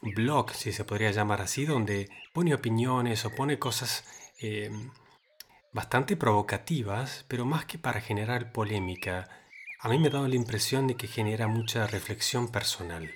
blog, 0.00 0.52
si 0.54 0.72
se 0.72 0.86
podría 0.86 1.10
llamar 1.10 1.42
así, 1.42 1.66
donde 1.66 2.08
pone 2.32 2.54
opiniones 2.54 3.26
o 3.26 3.34
pone 3.34 3.58
cosas 3.58 4.04
eh, 4.40 4.70
bastante 5.74 6.16
provocativas, 6.16 7.26
pero 7.28 7.44
más 7.44 7.66
que 7.66 7.76
para 7.76 8.00
generar 8.00 8.52
polémica, 8.52 9.28
a 9.80 9.90
mí 9.90 9.98
me 9.98 10.08
ha 10.08 10.12
dado 10.12 10.28
la 10.28 10.36
impresión 10.36 10.86
de 10.86 10.96
que 10.96 11.08
genera 11.08 11.46
mucha 11.46 11.86
reflexión 11.86 12.50
personal. 12.50 13.10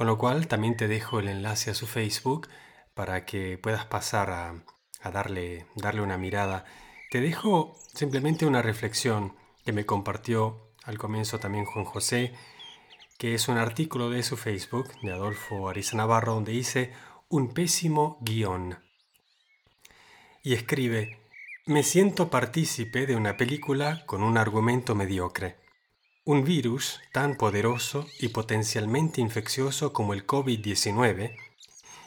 Con 0.00 0.06
lo 0.06 0.16
cual 0.16 0.48
también 0.48 0.78
te 0.78 0.88
dejo 0.88 1.18
el 1.18 1.28
enlace 1.28 1.70
a 1.70 1.74
su 1.74 1.86
Facebook 1.86 2.48
para 2.94 3.26
que 3.26 3.58
puedas 3.58 3.84
pasar 3.84 4.30
a, 4.30 5.10
darle, 5.10 5.66
darle 5.76 6.00
una 6.00 6.16
mirada. 6.16 6.64
Te 7.10 7.20
dejo 7.20 7.76
simplemente 7.92 8.46
una 8.46 8.62
reflexión 8.62 9.36
que 9.62 9.74
me 9.74 9.84
compartió 9.84 10.72
al 10.84 10.96
comienzo 10.96 11.38
también 11.38 11.66
Juan 11.66 11.84
José, 11.84 12.32
que 13.18 13.34
es 13.34 13.48
un 13.48 13.58
artículo 13.58 14.08
de 14.08 14.22
su 14.22 14.38
Facebook, 14.38 14.88
de 15.02 15.12
Adolfo 15.12 15.68
Ariza 15.68 15.98
Navarro, 15.98 16.32
donde 16.32 16.52
dice 16.52 16.94
un 17.28 17.52
pésimo 17.52 18.16
guion. 18.22 18.78
Y 20.42 20.54
escribe, 20.54 21.18
me 21.66 21.82
siento 21.82 22.30
partícipe 22.30 23.04
de 23.04 23.16
una 23.16 23.36
película 23.36 24.06
con 24.06 24.22
un 24.22 24.38
argumento 24.38 24.94
mediocre. 24.94 25.59
Un 26.24 26.44
virus 26.44 27.00
tan 27.12 27.36
poderoso 27.36 28.06
y 28.18 28.28
potencialmente 28.28 29.22
infeccioso 29.22 29.94
como 29.94 30.12
el 30.12 30.26
COVID-19 30.26 31.34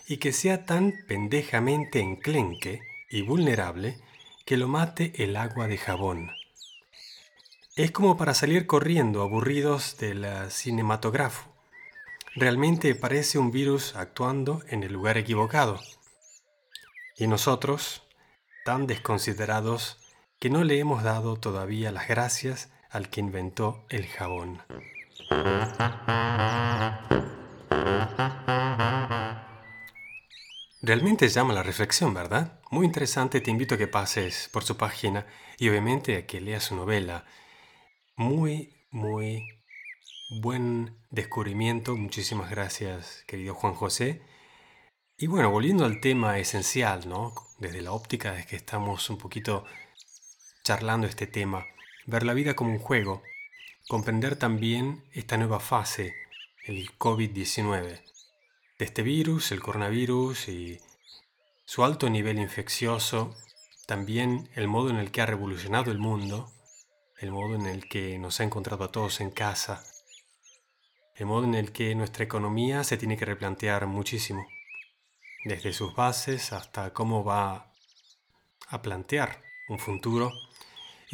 y 0.07 0.17
que 0.17 0.31
sea 0.31 0.65
tan 0.65 0.93
pendejamente 1.07 1.99
enclenque 1.99 2.81
y 3.09 3.23
vulnerable 3.23 3.97
que 4.45 4.57
lo 4.57 4.67
mate 4.67 5.13
el 5.23 5.35
agua 5.35 5.67
de 5.67 5.79
jabón. 5.79 6.31
Es 7.75 7.89
como 7.89 8.15
para 8.15 8.35
salir 8.35 8.67
corriendo 8.67 9.23
aburridos 9.23 9.97
del 9.97 10.27
cinematógrafo. 10.51 11.51
Realmente 12.35 12.93
parece 12.93 13.39
un 13.39 13.51
virus 13.51 13.95
actuando 13.95 14.61
en 14.67 14.83
el 14.83 14.93
lugar 14.93 15.17
equivocado. 15.17 15.79
Y 17.17 17.25
nosotros, 17.25 18.03
tan 18.63 18.85
desconsiderados 18.85 19.97
que 20.39 20.51
no 20.51 20.63
le 20.63 20.77
hemos 20.77 21.01
dado 21.01 21.35
todavía 21.37 21.91
las 21.91 22.07
gracias 22.07 22.69
al 22.93 23.09
que 23.09 23.19
inventó 23.19 23.85
el 23.89 24.05
jabón. 24.05 24.61
Realmente 30.81 31.27
llama 31.27 31.53
la 31.53 31.63
reflexión, 31.63 32.13
¿verdad? 32.13 32.59
Muy 32.69 32.85
interesante, 32.85 33.41
te 33.41 33.49
invito 33.49 33.75
a 33.75 33.77
que 33.77 33.87
pases 33.87 34.47
por 34.51 34.63
su 34.63 34.77
página 34.77 35.25
y 35.57 35.69
obviamente 35.69 36.17
a 36.17 36.27
que 36.27 36.39
leas 36.39 36.65
su 36.65 36.75
novela. 36.75 37.25
Muy, 38.15 38.73
muy 38.91 39.47
buen 40.41 40.95
descubrimiento. 41.09 41.95
Muchísimas 41.95 42.51
gracias, 42.51 43.23
querido 43.27 43.55
Juan 43.55 43.73
José. 43.73 44.21
Y 45.17 45.27
bueno, 45.27 45.49
volviendo 45.49 45.85
al 45.85 45.99
tema 45.99 46.37
esencial, 46.37 47.09
¿no? 47.09 47.33
Desde 47.57 47.81
la 47.81 47.91
óptica 47.91 48.33
de 48.33 48.45
que 48.45 48.55
estamos 48.55 49.09
un 49.09 49.17
poquito 49.17 49.65
charlando 50.63 51.07
este 51.07 51.27
tema, 51.27 51.65
ver 52.05 52.23
la 52.23 52.33
vida 52.33 52.55
como 52.55 52.71
un 52.71 52.79
juego, 52.79 53.23
comprender 53.87 54.35
también 54.35 55.03
esta 55.13 55.37
nueva 55.37 55.59
fase, 55.59 56.15
el 56.65 56.89
COVID-19, 56.97 58.01
de 58.79 58.85
este 58.85 59.03
virus, 59.03 59.51
el 59.51 59.61
coronavirus 59.61 60.49
y 60.49 60.79
su 61.65 61.83
alto 61.83 62.09
nivel 62.09 62.39
infeccioso, 62.39 63.35
también 63.85 64.49
el 64.55 64.67
modo 64.67 64.89
en 64.89 64.97
el 64.97 65.11
que 65.11 65.21
ha 65.21 65.25
revolucionado 65.25 65.91
el 65.91 65.99
mundo, 65.99 66.51
el 67.19 67.31
modo 67.31 67.55
en 67.55 67.65
el 67.65 67.87
que 67.87 68.17
nos 68.19 68.39
ha 68.39 68.43
encontrado 68.43 68.83
a 68.83 68.91
todos 68.91 69.21
en 69.21 69.31
casa, 69.31 69.83
el 71.15 71.25
modo 71.25 71.45
en 71.45 71.55
el 71.55 71.71
que 71.71 71.95
nuestra 71.95 72.23
economía 72.23 72.83
se 72.83 72.97
tiene 72.97 73.17
que 73.17 73.25
replantear 73.25 73.85
muchísimo, 73.87 74.45
desde 75.45 75.73
sus 75.73 75.95
bases 75.95 76.53
hasta 76.53 76.91
cómo 76.93 77.23
va 77.23 77.71
a 78.67 78.81
plantear 78.81 79.41
un 79.69 79.79
futuro 79.79 80.31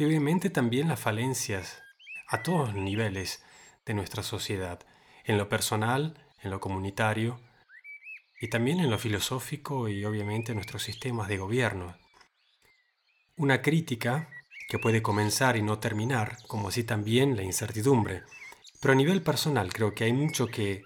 y 0.00 0.04
obviamente 0.04 0.48
también 0.48 0.88
las 0.88 0.98
falencias 0.98 1.82
a 2.26 2.42
todos 2.42 2.72
los 2.72 2.82
niveles 2.82 3.44
de 3.84 3.92
nuestra 3.92 4.22
sociedad, 4.22 4.80
en 5.24 5.36
lo 5.36 5.50
personal, 5.50 6.26
en 6.42 6.50
lo 6.50 6.58
comunitario 6.58 7.38
y 8.40 8.48
también 8.48 8.80
en 8.80 8.88
lo 8.88 8.98
filosófico 8.98 9.90
y 9.90 10.04
obviamente 10.06 10.52
en 10.52 10.56
nuestros 10.56 10.84
sistemas 10.84 11.28
de 11.28 11.36
gobierno. 11.36 11.98
Una 13.36 13.60
crítica 13.60 14.30
que 14.70 14.78
puede 14.78 15.02
comenzar 15.02 15.58
y 15.58 15.62
no 15.62 15.78
terminar, 15.80 16.38
como 16.46 16.68
así 16.68 16.82
también 16.82 17.36
la 17.36 17.42
incertidumbre. 17.42 18.22
Pero 18.80 18.92
a 18.92 18.96
nivel 18.96 19.20
personal 19.20 19.70
creo 19.70 19.94
que 19.94 20.04
hay 20.04 20.14
mucho 20.14 20.46
que, 20.46 20.82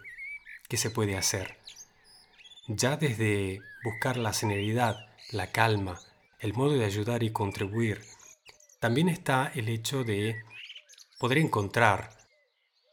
que 0.69 0.77
se 0.77 0.91
puede 0.91 1.17
hacer. 1.17 1.59
Ya 2.67 2.97
desde 2.97 3.61
buscar 3.85 4.17
la 4.17 4.33
serenidad, 4.33 5.07
la 5.31 5.53
calma, 5.53 6.01
el 6.41 6.55
modo 6.55 6.73
de 6.73 6.85
ayudar 6.85 7.23
y 7.23 7.31
contribuir, 7.31 8.03
también 8.85 9.09
está 9.09 9.51
el 9.55 9.71
hecho 9.71 10.05
de 10.05 10.45
poder 11.19 11.39
encontrar 11.39 12.19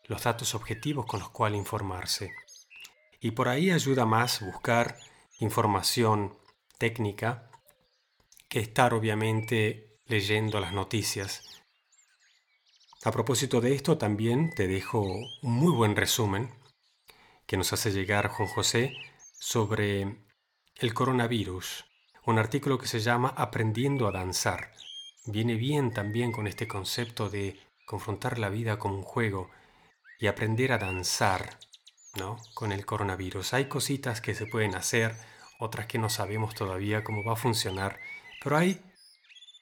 los 0.05 0.23
datos 0.23 0.55
objetivos 0.55 1.05
con 1.05 1.19
los 1.19 1.31
cuales 1.31 1.59
informarse. 1.59 2.31
Y 3.19 3.31
por 3.31 3.49
ahí 3.49 3.71
ayuda 3.71 4.05
más 4.05 4.39
buscar 4.39 4.97
información 5.41 6.37
técnica 6.77 7.51
que 8.47 8.59
estar 8.59 8.93
obviamente 8.93 9.99
leyendo 10.05 10.61
las 10.61 10.71
noticias. 10.71 11.61
A 13.03 13.11
propósito 13.11 13.59
de 13.59 13.75
esto, 13.75 13.97
también 13.97 14.49
te 14.51 14.67
dejo 14.69 15.01
un 15.01 15.51
muy 15.51 15.73
buen 15.73 15.97
resumen 15.97 16.51
que 17.45 17.57
nos 17.57 17.73
hace 17.73 17.91
llegar 17.91 18.29
Juan 18.29 18.47
José 18.47 18.93
sobre 19.33 20.23
el 20.77 20.93
coronavirus, 20.93 21.83
un 22.25 22.39
artículo 22.39 22.77
que 22.77 22.87
se 22.87 23.01
llama 23.01 23.33
Aprendiendo 23.35 24.07
a 24.07 24.13
danzar. 24.13 24.71
Viene 25.25 25.55
bien 25.55 25.91
también 25.91 26.31
con 26.31 26.47
este 26.47 26.67
concepto 26.67 27.29
de 27.29 27.59
confrontar 27.85 28.39
la 28.39 28.49
vida 28.49 28.79
como 28.79 28.95
un 28.95 29.03
juego 29.03 29.51
y 30.19 30.27
aprender 30.27 30.71
a 30.71 30.79
danzar, 30.79 31.59
¿no? 32.15 32.37
Con 32.55 32.71
el 32.71 32.85
coronavirus. 32.85 33.53
Hay 33.53 33.65
cositas 33.65 34.19
que 34.19 34.33
se 34.33 34.47
pueden 34.47 34.75
hacer, 34.75 35.15
otras 35.59 35.85
que 35.85 35.99
no 35.99 36.09
sabemos 36.09 36.55
todavía 36.55 37.03
cómo 37.03 37.23
va 37.23 37.33
a 37.33 37.35
funcionar, 37.35 37.99
pero 38.43 38.57
hay 38.57 38.81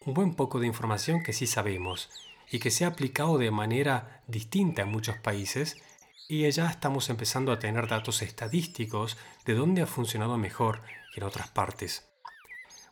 un 0.06 0.13
buen 0.13 0.34
poco 0.34 0.60
de 0.60 0.67
información 0.67 1.24
que 1.24 1.34
sí 1.34 1.45
sabemos 1.45 2.10
y 2.50 2.60
que 2.60 2.72
se 2.72 2.86
ha 2.86 2.89
aplicado 2.89 3.38
de 3.38 3.52
manera 3.52 4.24
distinta 4.28 4.84
en 4.84 4.89
muchos 4.89 5.17
países 5.17 5.82
y 6.30 6.50
ya 6.50 6.69
estamos 6.69 7.10
empezando 7.10 7.52
a 7.52 7.60
tener 7.60 7.88
datos 7.88 8.22
estadísticos 8.22 9.17
de 9.45 9.56
dónde 9.56 9.82
ha 9.82 9.88
funcionado 9.88 10.38
mejor 10.38 10.82
que 11.13 11.19
en 11.19 11.28
otras 11.28 11.50
partes. 11.50 12.09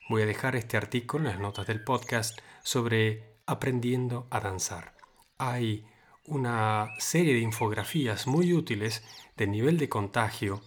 Voy 0.10 0.22
a 0.22 0.26
dejar 0.26 0.56
este 0.56 0.78
artículo 0.78 1.26
en 1.26 1.32
las 1.32 1.42
notas 1.42 1.68
del 1.68 1.84
podcast 1.84 2.40
sobre 2.64 3.36
aprendiendo 3.46 4.26
a 4.30 4.40
danzar. 4.40 4.94
Hay 5.38 5.86
una 6.24 6.92
serie 6.98 7.34
de 7.34 7.42
infografías 7.42 8.26
muy 8.26 8.54
útiles 8.54 9.04
del 9.36 9.52
nivel 9.52 9.78
de 9.78 9.90
contagio 9.90 10.62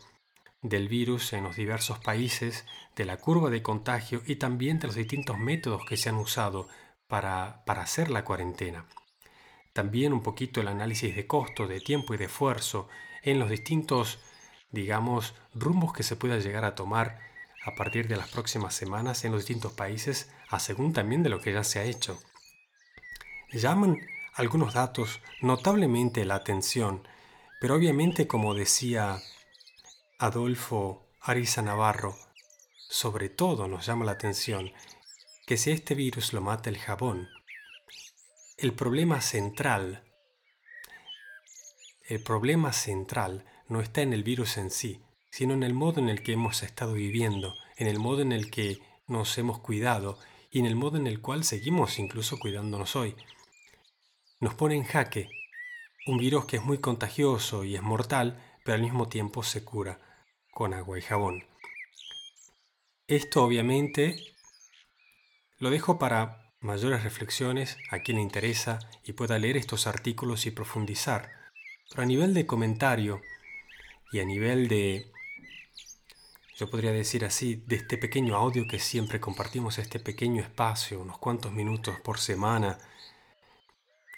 del 0.60 0.88
virus 0.88 1.32
en 1.32 1.44
los 1.44 1.56
diversos 1.56 1.98
países, 2.00 2.66
de 2.94 3.06
la 3.06 3.16
curva 3.16 3.48
de 3.48 3.62
contagio 3.62 4.20
y 4.26 4.36
también 4.36 4.78
de 4.78 4.88
los 4.88 4.96
distintos 4.96 5.38
métodos 5.38 5.86
que 5.86 5.96
se 5.96 6.10
han 6.10 6.16
usado 6.16 6.68
para, 7.08 7.64
para 7.64 7.80
hacer 7.80 8.10
la 8.10 8.26
cuarentena. 8.26 8.84
También 9.72 10.12
un 10.12 10.22
poquito 10.22 10.60
el 10.60 10.68
análisis 10.68 11.16
de 11.16 11.26
costo, 11.26 11.66
de 11.66 11.80
tiempo 11.80 12.12
y 12.12 12.18
de 12.18 12.26
esfuerzo 12.26 12.88
en 13.22 13.38
los 13.38 13.48
distintos, 13.48 14.18
digamos, 14.70 15.34
rumbos 15.54 15.94
que 15.94 16.02
se 16.02 16.16
pueda 16.16 16.36
llegar 16.36 16.66
a 16.66 16.74
tomar 16.74 17.29
a 17.64 17.74
partir 17.74 18.08
de 18.08 18.16
las 18.16 18.28
próximas 18.28 18.74
semanas 18.74 19.24
en 19.24 19.32
los 19.32 19.42
distintos 19.42 19.72
países, 19.72 20.30
a 20.48 20.58
según 20.58 20.92
también 20.92 21.22
de 21.22 21.28
lo 21.28 21.40
que 21.40 21.52
ya 21.52 21.64
se 21.64 21.78
ha 21.78 21.84
hecho. 21.84 22.18
Llaman 23.52 23.98
algunos 24.34 24.74
datos 24.74 25.20
notablemente 25.42 26.24
la 26.24 26.36
atención, 26.36 27.06
pero 27.60 27.74
obviamente 27.74 28.26
como 28.26 28.54
decía 28.54 29.20
Adolfo 30.18 31.06
Ariza 31.20 31.62
Navarro, 31.62 32.16
sobre 32.88 33.28
todo 33.28 33.68
nos 33.68 33.86
llama 33.86 34.04
la 34.04 34.12
atención 34.12 34.72
que 35.46 35.56
si 35.56 35.70
este 35.70 35.94
virus 35.94 36.32
lo 36.32 36.40
mata 36.40 36.70
el 36.70 36.78
jabón, 36.78 37.28
el 38.56 38.72
problema 38.72 39.20
central, 39.20 40.04
el 42.08 42.22
problema 42.22 42.72
central 42.72 43.44
no 43.68 43.80
está 43.80 44.02
en 44.02 44.12
el 44.12 44.22
virus 44.22 44.56
en 44.58 44.70
sí, 44.70 45.02
sino 45.30 45.54
en 45.54 45.62
el 45.62 45.74
modo 45.74 46.00
en 46.00 46.08
el 46.08 46.22
que 46.22 46.32
hemos 46.32 46.62
estado 46.62 46.94
viviendo, 46.94 47.54
en 47.76 47.86
el 47.86 47.98
modo 47.98 48.22
en 48.22 48.32
el 48.32 48.50
que 48.50 48.80
nos 49.06 49.36
hemos 49.38 49.58
cuidado 49.58 50.18
y 50.50 50.58
en 50.58 50.66
el 50.66 50.76
modo 50.76 50.98
en 50.98 51.06
el 51.06 51.20
cual 51.20 51.44
seguimos 51.44 51.98
incluso 51.98 52.38
cuidándonos 52.38 52.96
hoy 52.96 53.16
nos 54.40 54.54
pone 54.54 54.74
en 54.74 54.84
jaque 54.84 55.28
un 56.06 56.16
virus 56.16 56.46
que 56.46 56.56
es 56.56 56.64
muy 56.64 56.78
contagioso 56.78 57.62
y 57.62 57.76
es 57.76 57.82
mortal, 57.82 58.42
pero 58.64 58.76
al 58.76 58.82
mismo 58.82 59.08
tiempo 59.08 59.42
se 59.42 59.64
cura 59.64 60.00
con 60.50 60.72
agua 60.72 60.98
y 60.98 61.02
jabón. 61.02 61.44
Esto 63.06 63.44
obviamente 63.44 64.16
lo 65.58 65.68
dejo 65.68 65.98
para 65.98 66.54
mayores 66.60 67.02
reflexiones 67.02 67.76
a 67.90 67.98
quien 67.98 68.16
le 68.16 68.22
interesa 68.22 68.78
y 69.04 69.12
pueda 69.12 69.38
leer 69.38 69.58
estos 69.58 69.86
artículos 69.86 70.46
y 70.46 70.50
profundizar. 70.50 71.30
Pero 71.90 72.02
a 72.02 72.06
nivel 72.06 72.32
de 72.32 72.46
comentario 72.46 73.20
y 74.10 74.20
a 74.20 74.24
nivel 74.24 74.68
de, 74.68 75.09
yo 76.60 76.68
podría 76.68 76.92
decir 76.92 77.24
así, 77.24 77.64
de 77.66 77.76
este 77.76 77.96
pequeño 77.96 78.36
audio 78.36 78.66
que 78.68 78.78
siempre 78.78 79.18
compartimos, 79.18 79.78
este 79.78 79.98
pequeño 79.98 80.42
espacio, 80.42 81.00
unos 81.00 81.16
cuantos 81.16 81.52
minutos 81.52 81.98
por 82.00 82.18
semana, 82.18 82.76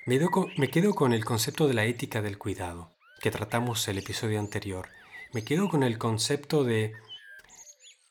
me, 0.06 0.68
quedo 0.68 0.92
con 0.92 1.12
el 1.12 1.24
concepto 1.24 1.68
de 1.68 1.74
la 1.74 1.84
ética 1.84 2.20
del 2.20 2.38
cuidado, 2.38 2.90
que 3.20 3.30
tratamos 3.30 3.86
el 3.86 3.98
episodio 3.98 4.40
anterior. 4.40 4.88
Me 5.32 5.44
quedo 5.44 5.68
con 5.68 5.84
el 5.84 5.98
concepto 5.98 6.64
de 6.64 6.94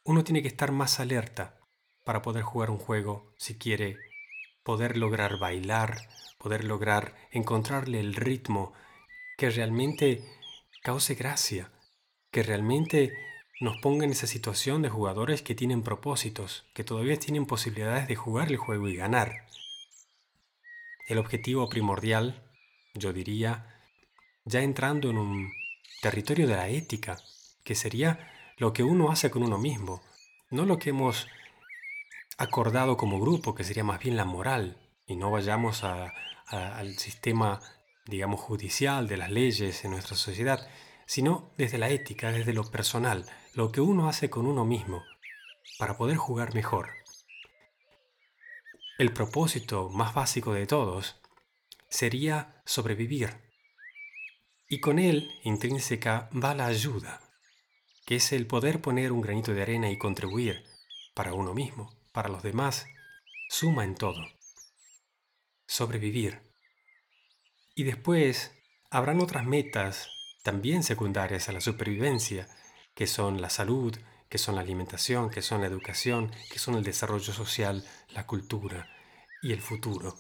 uno 0.05 0.23
tiene 0.23 0.41
que 0.41 0.47
estar 0.47 0.71
más 0.71 1.01
alerta 1.01 1.59
para 2.05 2.21
poder 2.21 2.43
jugar 2.43 2.69
un 2.69 2.79
juego 2.79 3.33
si 3.35 3.57
quiere 3.57 3.97
poder 4.63 4.95
lograr 4.95 5.39
bailar, 5.39 6.07
poder 6.37 6.63
lograr 6.63 7.15
encontrarle 7.31 7.99
el 7.99 8.15
ritmo 8.15 8.71
que 9.37 9.49
realmente 9.49 10.23
cause 10.83 11.15
gracia, 11.15 11.69
que 12.31 12.43
realmente 12.43 13.30
nos 13.61 13.77
ponga 13.77 14.05
en 14.05 14.11
esa 14.11 14.25
situación 14.25 14.81
de 14.81 14.89
jugadores 14.89 15.43
que 15.43 15.53
tienen 15.53 15.83
propósitos, 15.83 16.65
que 16.73 16.83
todavía 16.83 17.17
tienen 17.17 17.45
posibilidades 17.45 18.07
de 18.07 18.15
jugar 18.15 18.49
el 18.49 18.57
juego 18.57 18.89
y 18.89 18.95
ganar. 18.95 19.45
El 21.07 21.19
objetivo 21.19 21.69
primordial, 21.69 22.43
yo 22.95 23.13
diría, 23.13 23.79
ya 24.45 24.61
entrando 24.61 25.11
en 25.11 25.19
un 25.19 25.51
territorio 26.01 26.47
de 26.47 26.55
la 26.55 26.69
ética, 26.69 27.19
que 27.63 27.75
sería 27.75 28.31
lo 28.57 28.73
que 28.73 28.81
uno 28.81 29.11
hace 29.11 29.29
con 29.29 29.43
uno 29.43 29.59
mismo, 29.59 30.01
no 30.49 30.65
lo 30.65 30.79
que 30.79 30.89
hemos 30.89 31.27
acordado 32.39 32.97
como 32.97 33.19
grupo, 33.19 33.53
que 33.53 33.63
sería 33.63 33.83
más 33.83 33.99
bien 33.99 34.17
la 34.17 34.25
moral, 34.25 34.77
y 35.05 35.15
no 35.15 35.29
vayamos 35.29 35.83
al 35.83 36.97
sistema, 36.97 37.61
digamos, 38.07 38.39
judicial 38.39 39.07
de 39.07 39.17
las 39.17 39.29
leyes 39.29 39.85
en 39.85 39.91
nuestra 39.91 40.15
sociedad, 40.15 40.67
sino 41.11 41.51
desde 41.57 41.77
la 41.77 41.89
ética, 41.89 42.31
desde 42.31 42.53
lo 42.53 42.71
personal, 42.71 43.25
lo 43.53 43.73
que 43.73 43.81
uno 43.81 44.07
hace 44.07 44.29
con 44.29 44.45
uno 44.45 44.63
mismo, 44.63 45.03
para 45.77 45.97
poder 45.97 46.15
jugar 46.15 46.55
mejor. 46.55 46.91
El 48.97 49.11
propósito 49.11 49.89
más 49.89 50.13
básico 50.13 50.53
de 50.53 50.65
todos 50.65 51.21
sería 51.89 52.63
sobrevivir. 52.65 53.41
Y 54.69 54.79
con 54.79 54.99
él, 54.99 55.29
intrínseca, 55.43 56.29
va 56.31 56.55
la 56.55 56.67
ayuda. 56.67 57.19
que 58.05 58.15
es 58.15 58.31
el 58.31 58.47
poder 58.47 58.79
poner 58.79 59.11
un 59.11 59.19
granito 59.19 59.53
de 59.53 59.63
arena 59.63 59.91
y 59.91 59.97
contribuir 59.97 60.63
para 61.13 61.33
uno 61.33 61.53
mismo, 61.53 61.93
para 62.13 62.29
los 62.29 62.41
demás, 62.41 62.85
suma 63.49 63.83
en 63.83 63.95
todo. 63.95 64.25
Sobrevivir. 65.67 66.53
Y 67.75 67.83
después 67.83 68.53
habrán 68.89 69.19
otras 69.19 69.45
metas 69.45 70.09
también 70.43 70.83
secundarias 70.83 71.49
a 71.49 71.51
la 71.51 71.61
supervivencia, 71.61 72.47
que 72.95 73.07
son 73.07 73.41
la 73.41 73.49
salud, 73.49 73.97
que 74.29 74.37
son 74.37 74.55
la 74.55 74.61
alimentación, 74.61 75.29
que 75.29 75.41
son 75.41 75.61
la 75.61 75.67
educación, 75.67 76.31
que 76.51 76.59
son 76.59 76.75
el 76.75 76.83
desarrollo 76.83 77.33
social, 77.33 77.85
la 78.09 78.25
cultura 78.25 78.89
y 79.41 79.51
el 79.51 79.61
futuro. 79.61 80.15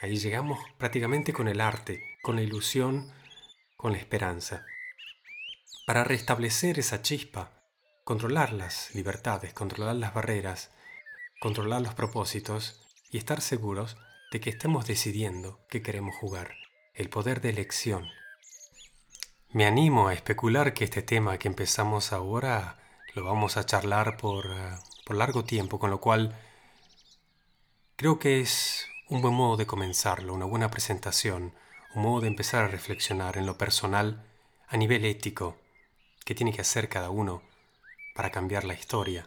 Ahí 0.00 0.16
llegamos 0.16 0.58
prácticamente 0.78 1.32
con 1.32 1.48
el 1.48 1.60
arte, 1.60 2.02
con 2.22 2.36
la 2.36 2.42
ilusión, 2.42 3.12
con 3.76 3.92
la 3.92 3.98
esperanza. 3.98 4.64
Para 5.86 6.04
restablecer 6.04 6.78
esa 6.78 7.02
chispa, 7.02 7.52
controlar 8.04 8.52
las 8.52 8.94
libertades, 8.94 9.52
controlar 9.52 9.96
las 9.96 10.14
barreras, 10.14 10.70
controlar 11.40 11.82
los 11.82 11.94
propósitos 11.94 12.80
y 13.10 13.18
estar 13.18 13.40
seguros 13.40 13.96
de 14.32 14.40
que 14.40 14.50
estemos 14.50 14.86
decidiendo 14.86 15.60
que 15.68 15.82
queremos 15.82 16.14
jugar, 16.16 16.54
el 16.94 17.08
poder 17.08 17.40
de 17.40 17.50
elección. 17.50 18.08
Me 19.54 19.66
animo 19.66 20.08
a 20.08 20.14
especular 20.14 20.74
que 20.74 20.82
este 20.82 21.00
tema 21.00 21.38
que 21.38 21.46
empezamos 21.46 22.12
ahora 22.12 22.76
lo 23.14 23.22
vamos 23.22 23.56
a 23.56 23.64
charlar 23.64 24.16
por, 24.16 24.46
eh, 24.46 24.76
por 25.06 25.14
largo 25.14 25.44
tiempo, 25.44 25.78
con 25.78 25.92
lo 25.92 26.00
cual 26.00 26.36
creo 27.94 28.18
que 28.18 28.40
es 28.40 28.88
un 29.08 29.22
buen 29.22 29.32
modo 29.32 29.56
de 29.56 29.64
comenzarlo, 29.64 30.34
una 30.34 30.44
buena 30.44 30.72
presentación, 30.72 31.54
un 31.94 32.02
modo 32.02 32.22
de 32.22 32.26
empezar 32.26 32.64
a 32.64 32.66
reflexionar 32.66 33.36
en 33.36 33.46
lo 33.46 33.56
personal 33.56 34.26
a 34.66 34.76
nivel 34.76 35.04
ético 35.04 35.56
que 36.24 36.34
tiene 36.34 36.52
que 36.52 36.62
hacer 36.62 36.88
cada 36.88 37.10
uno 37.10 37.40
para 38.16 38.32
cambiar 38.32 38.64
la 38.64 38.74
historia. 38.74 39.24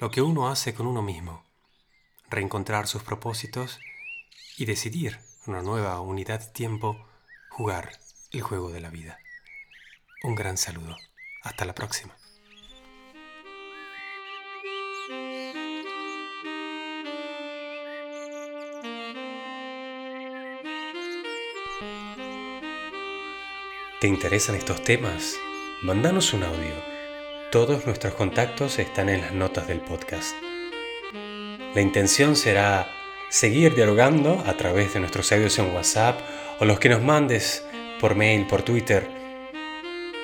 Lo 0.00 0.10
que 0.10 0.22
uno 0.22 0.48
hace 0.48 0.74
con 0.74 0.88
uno 0.88 1.02
mismo, 1.02 1.44
reencontrar 2.28 2.88
sus 2.88 3.04
propósitos 3.04 3.78
y 4.56 4.64
decidir 4.64 5.20
una 5.46 5.62
nueva 5.62 6.00
unidad 6.00 6.40
de 6.40 6.52
tiempo, 6.52 7.06
jugar 7.48 7.92
el 8.36 8.42
juego 8.42 8.70
de 8.70 8.80
la 8.80 8.90
vida. 8.90 9.18
Un 10.22 10.34
gran 10.34 10.58
saludo. 10.58 10.94
Hasta 11.42 11.64
la 11.64 11.74
próxima. 11.74 12.14
¿Te 24.00 24.06
interesan 24.06 24.54
estos 24.54 24.82
temas? 24.84 25.36
Mándanos 25.80 26.34
un 26.34 26.42
audio. 26.42 26.74
Todos 27.50 27.86
nuestros 27.86 28.14
contactos 28.14 28.78
están 28.78 29.08
en 29.08 29.22
las 29.22 29.32
notas 29.32 29.66
del 29.66 29.80
podcast. 29.80 30.34
La 31.74 31.80
intención 31.80 32.36
será 32.36 32.86
seguir 33.30 33.74
dialogando 33.74 34.44
a 34.46 34.58
través 34.58 34.92
de 34.92 35.00
nuestros 35.00 35.32
audios 35.32 35.58
en 35.58 35.74
WhatsApp 35.74 36.20
o 36.60 36.64
los 36.66 36.78
que 36.78 36.90
nos 36.90 37.02
mandes 37.02 37.65
por 38.00 38.14
mail, 38.14 38.46
por 38.46 38.62
Twitter 38.62 39.16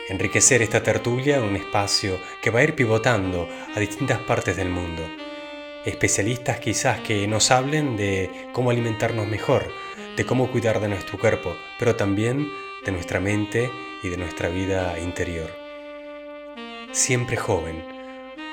enriquecer 0.09 0.63
esta 0.63 0.83
tertulia 0.83 1.37
en 1.37 1.45
un 1.45 1.57
espacio 1.57 2.19
que 2.41 2.51
va 2.51 2.61
a 2.61 2.65
ir 2.65 2.75
pivotando 2.75 3.49
a 3.75 3.81
distintas 3.81 4.19
partes 4.21 4.57
del 4.57 4.69
mundo. 4.69 5.03
Especialistas 5.85 6.61
quizás 6.61 7.01
que 7.01 7.27
nos 7.27 7.51
hablen 7.51 7.97
de 7.97 8.31
cómo 8.53 8.71
alimentarnos 8.71 9.27
mejor, 9.27 9.73
de 10.17 10.25
cómo 10.25 10.51
cuidar 10.51 10.81
de 10.81 10.89
nuestro 10.89 11.19
cuerpo, 11.19 11.57
pero 11.79 11.97
también 11.97 12.49
de 12.85 12.93
nuestra 12.93 13.21
mente 13.21 13.71
y 14.03 14.09
de 14.09 14.17
nuestra 14.17 14.49
vida 14.49 14.99
interior. 14.99 15.51
Siempre 16.93 17.37
joven, 17.37 17.83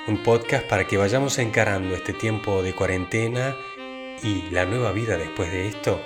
un 0.07 0.23
podcast 0.23 0.65
para 0.65 0.87
que 0.87 0.97
vayamos 0.97 1.37
encarando 1.39 1.93
este 1.93 2.13
tiempo 2.13 2.63
de 2.63 2.73
cuarentena 2.73 3.55
y 4.23 4.43
la 4.51 4.65
nueva 4.65 4.91
vida 4.91 5.17
después 5.17 5.51
de 5.51 5.67
esto, 5.67 6.01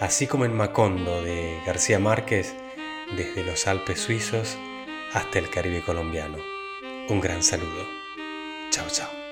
así 0.00 0.26
como 0.26 0.44
en 0.44 0.54
Macondo 0.54 1.22
de 1.22 1.60
García 1.66 1.98
Márquez, 1.98 2.54
desde 3.16 3.44
los 3.44 3.66
Alpes 3.66 4.00
suizos 4.00 4.56
hasta 5.12 5.38
el 5.38 5.50
Caribe 5.50 5.82
colombiano. 5.82 6.38
Un 7.08 7.20
gran 7.20 7.42
saludo. 7.42 7.86
Chao, 8.70 8.86
chao. 8.88 9.23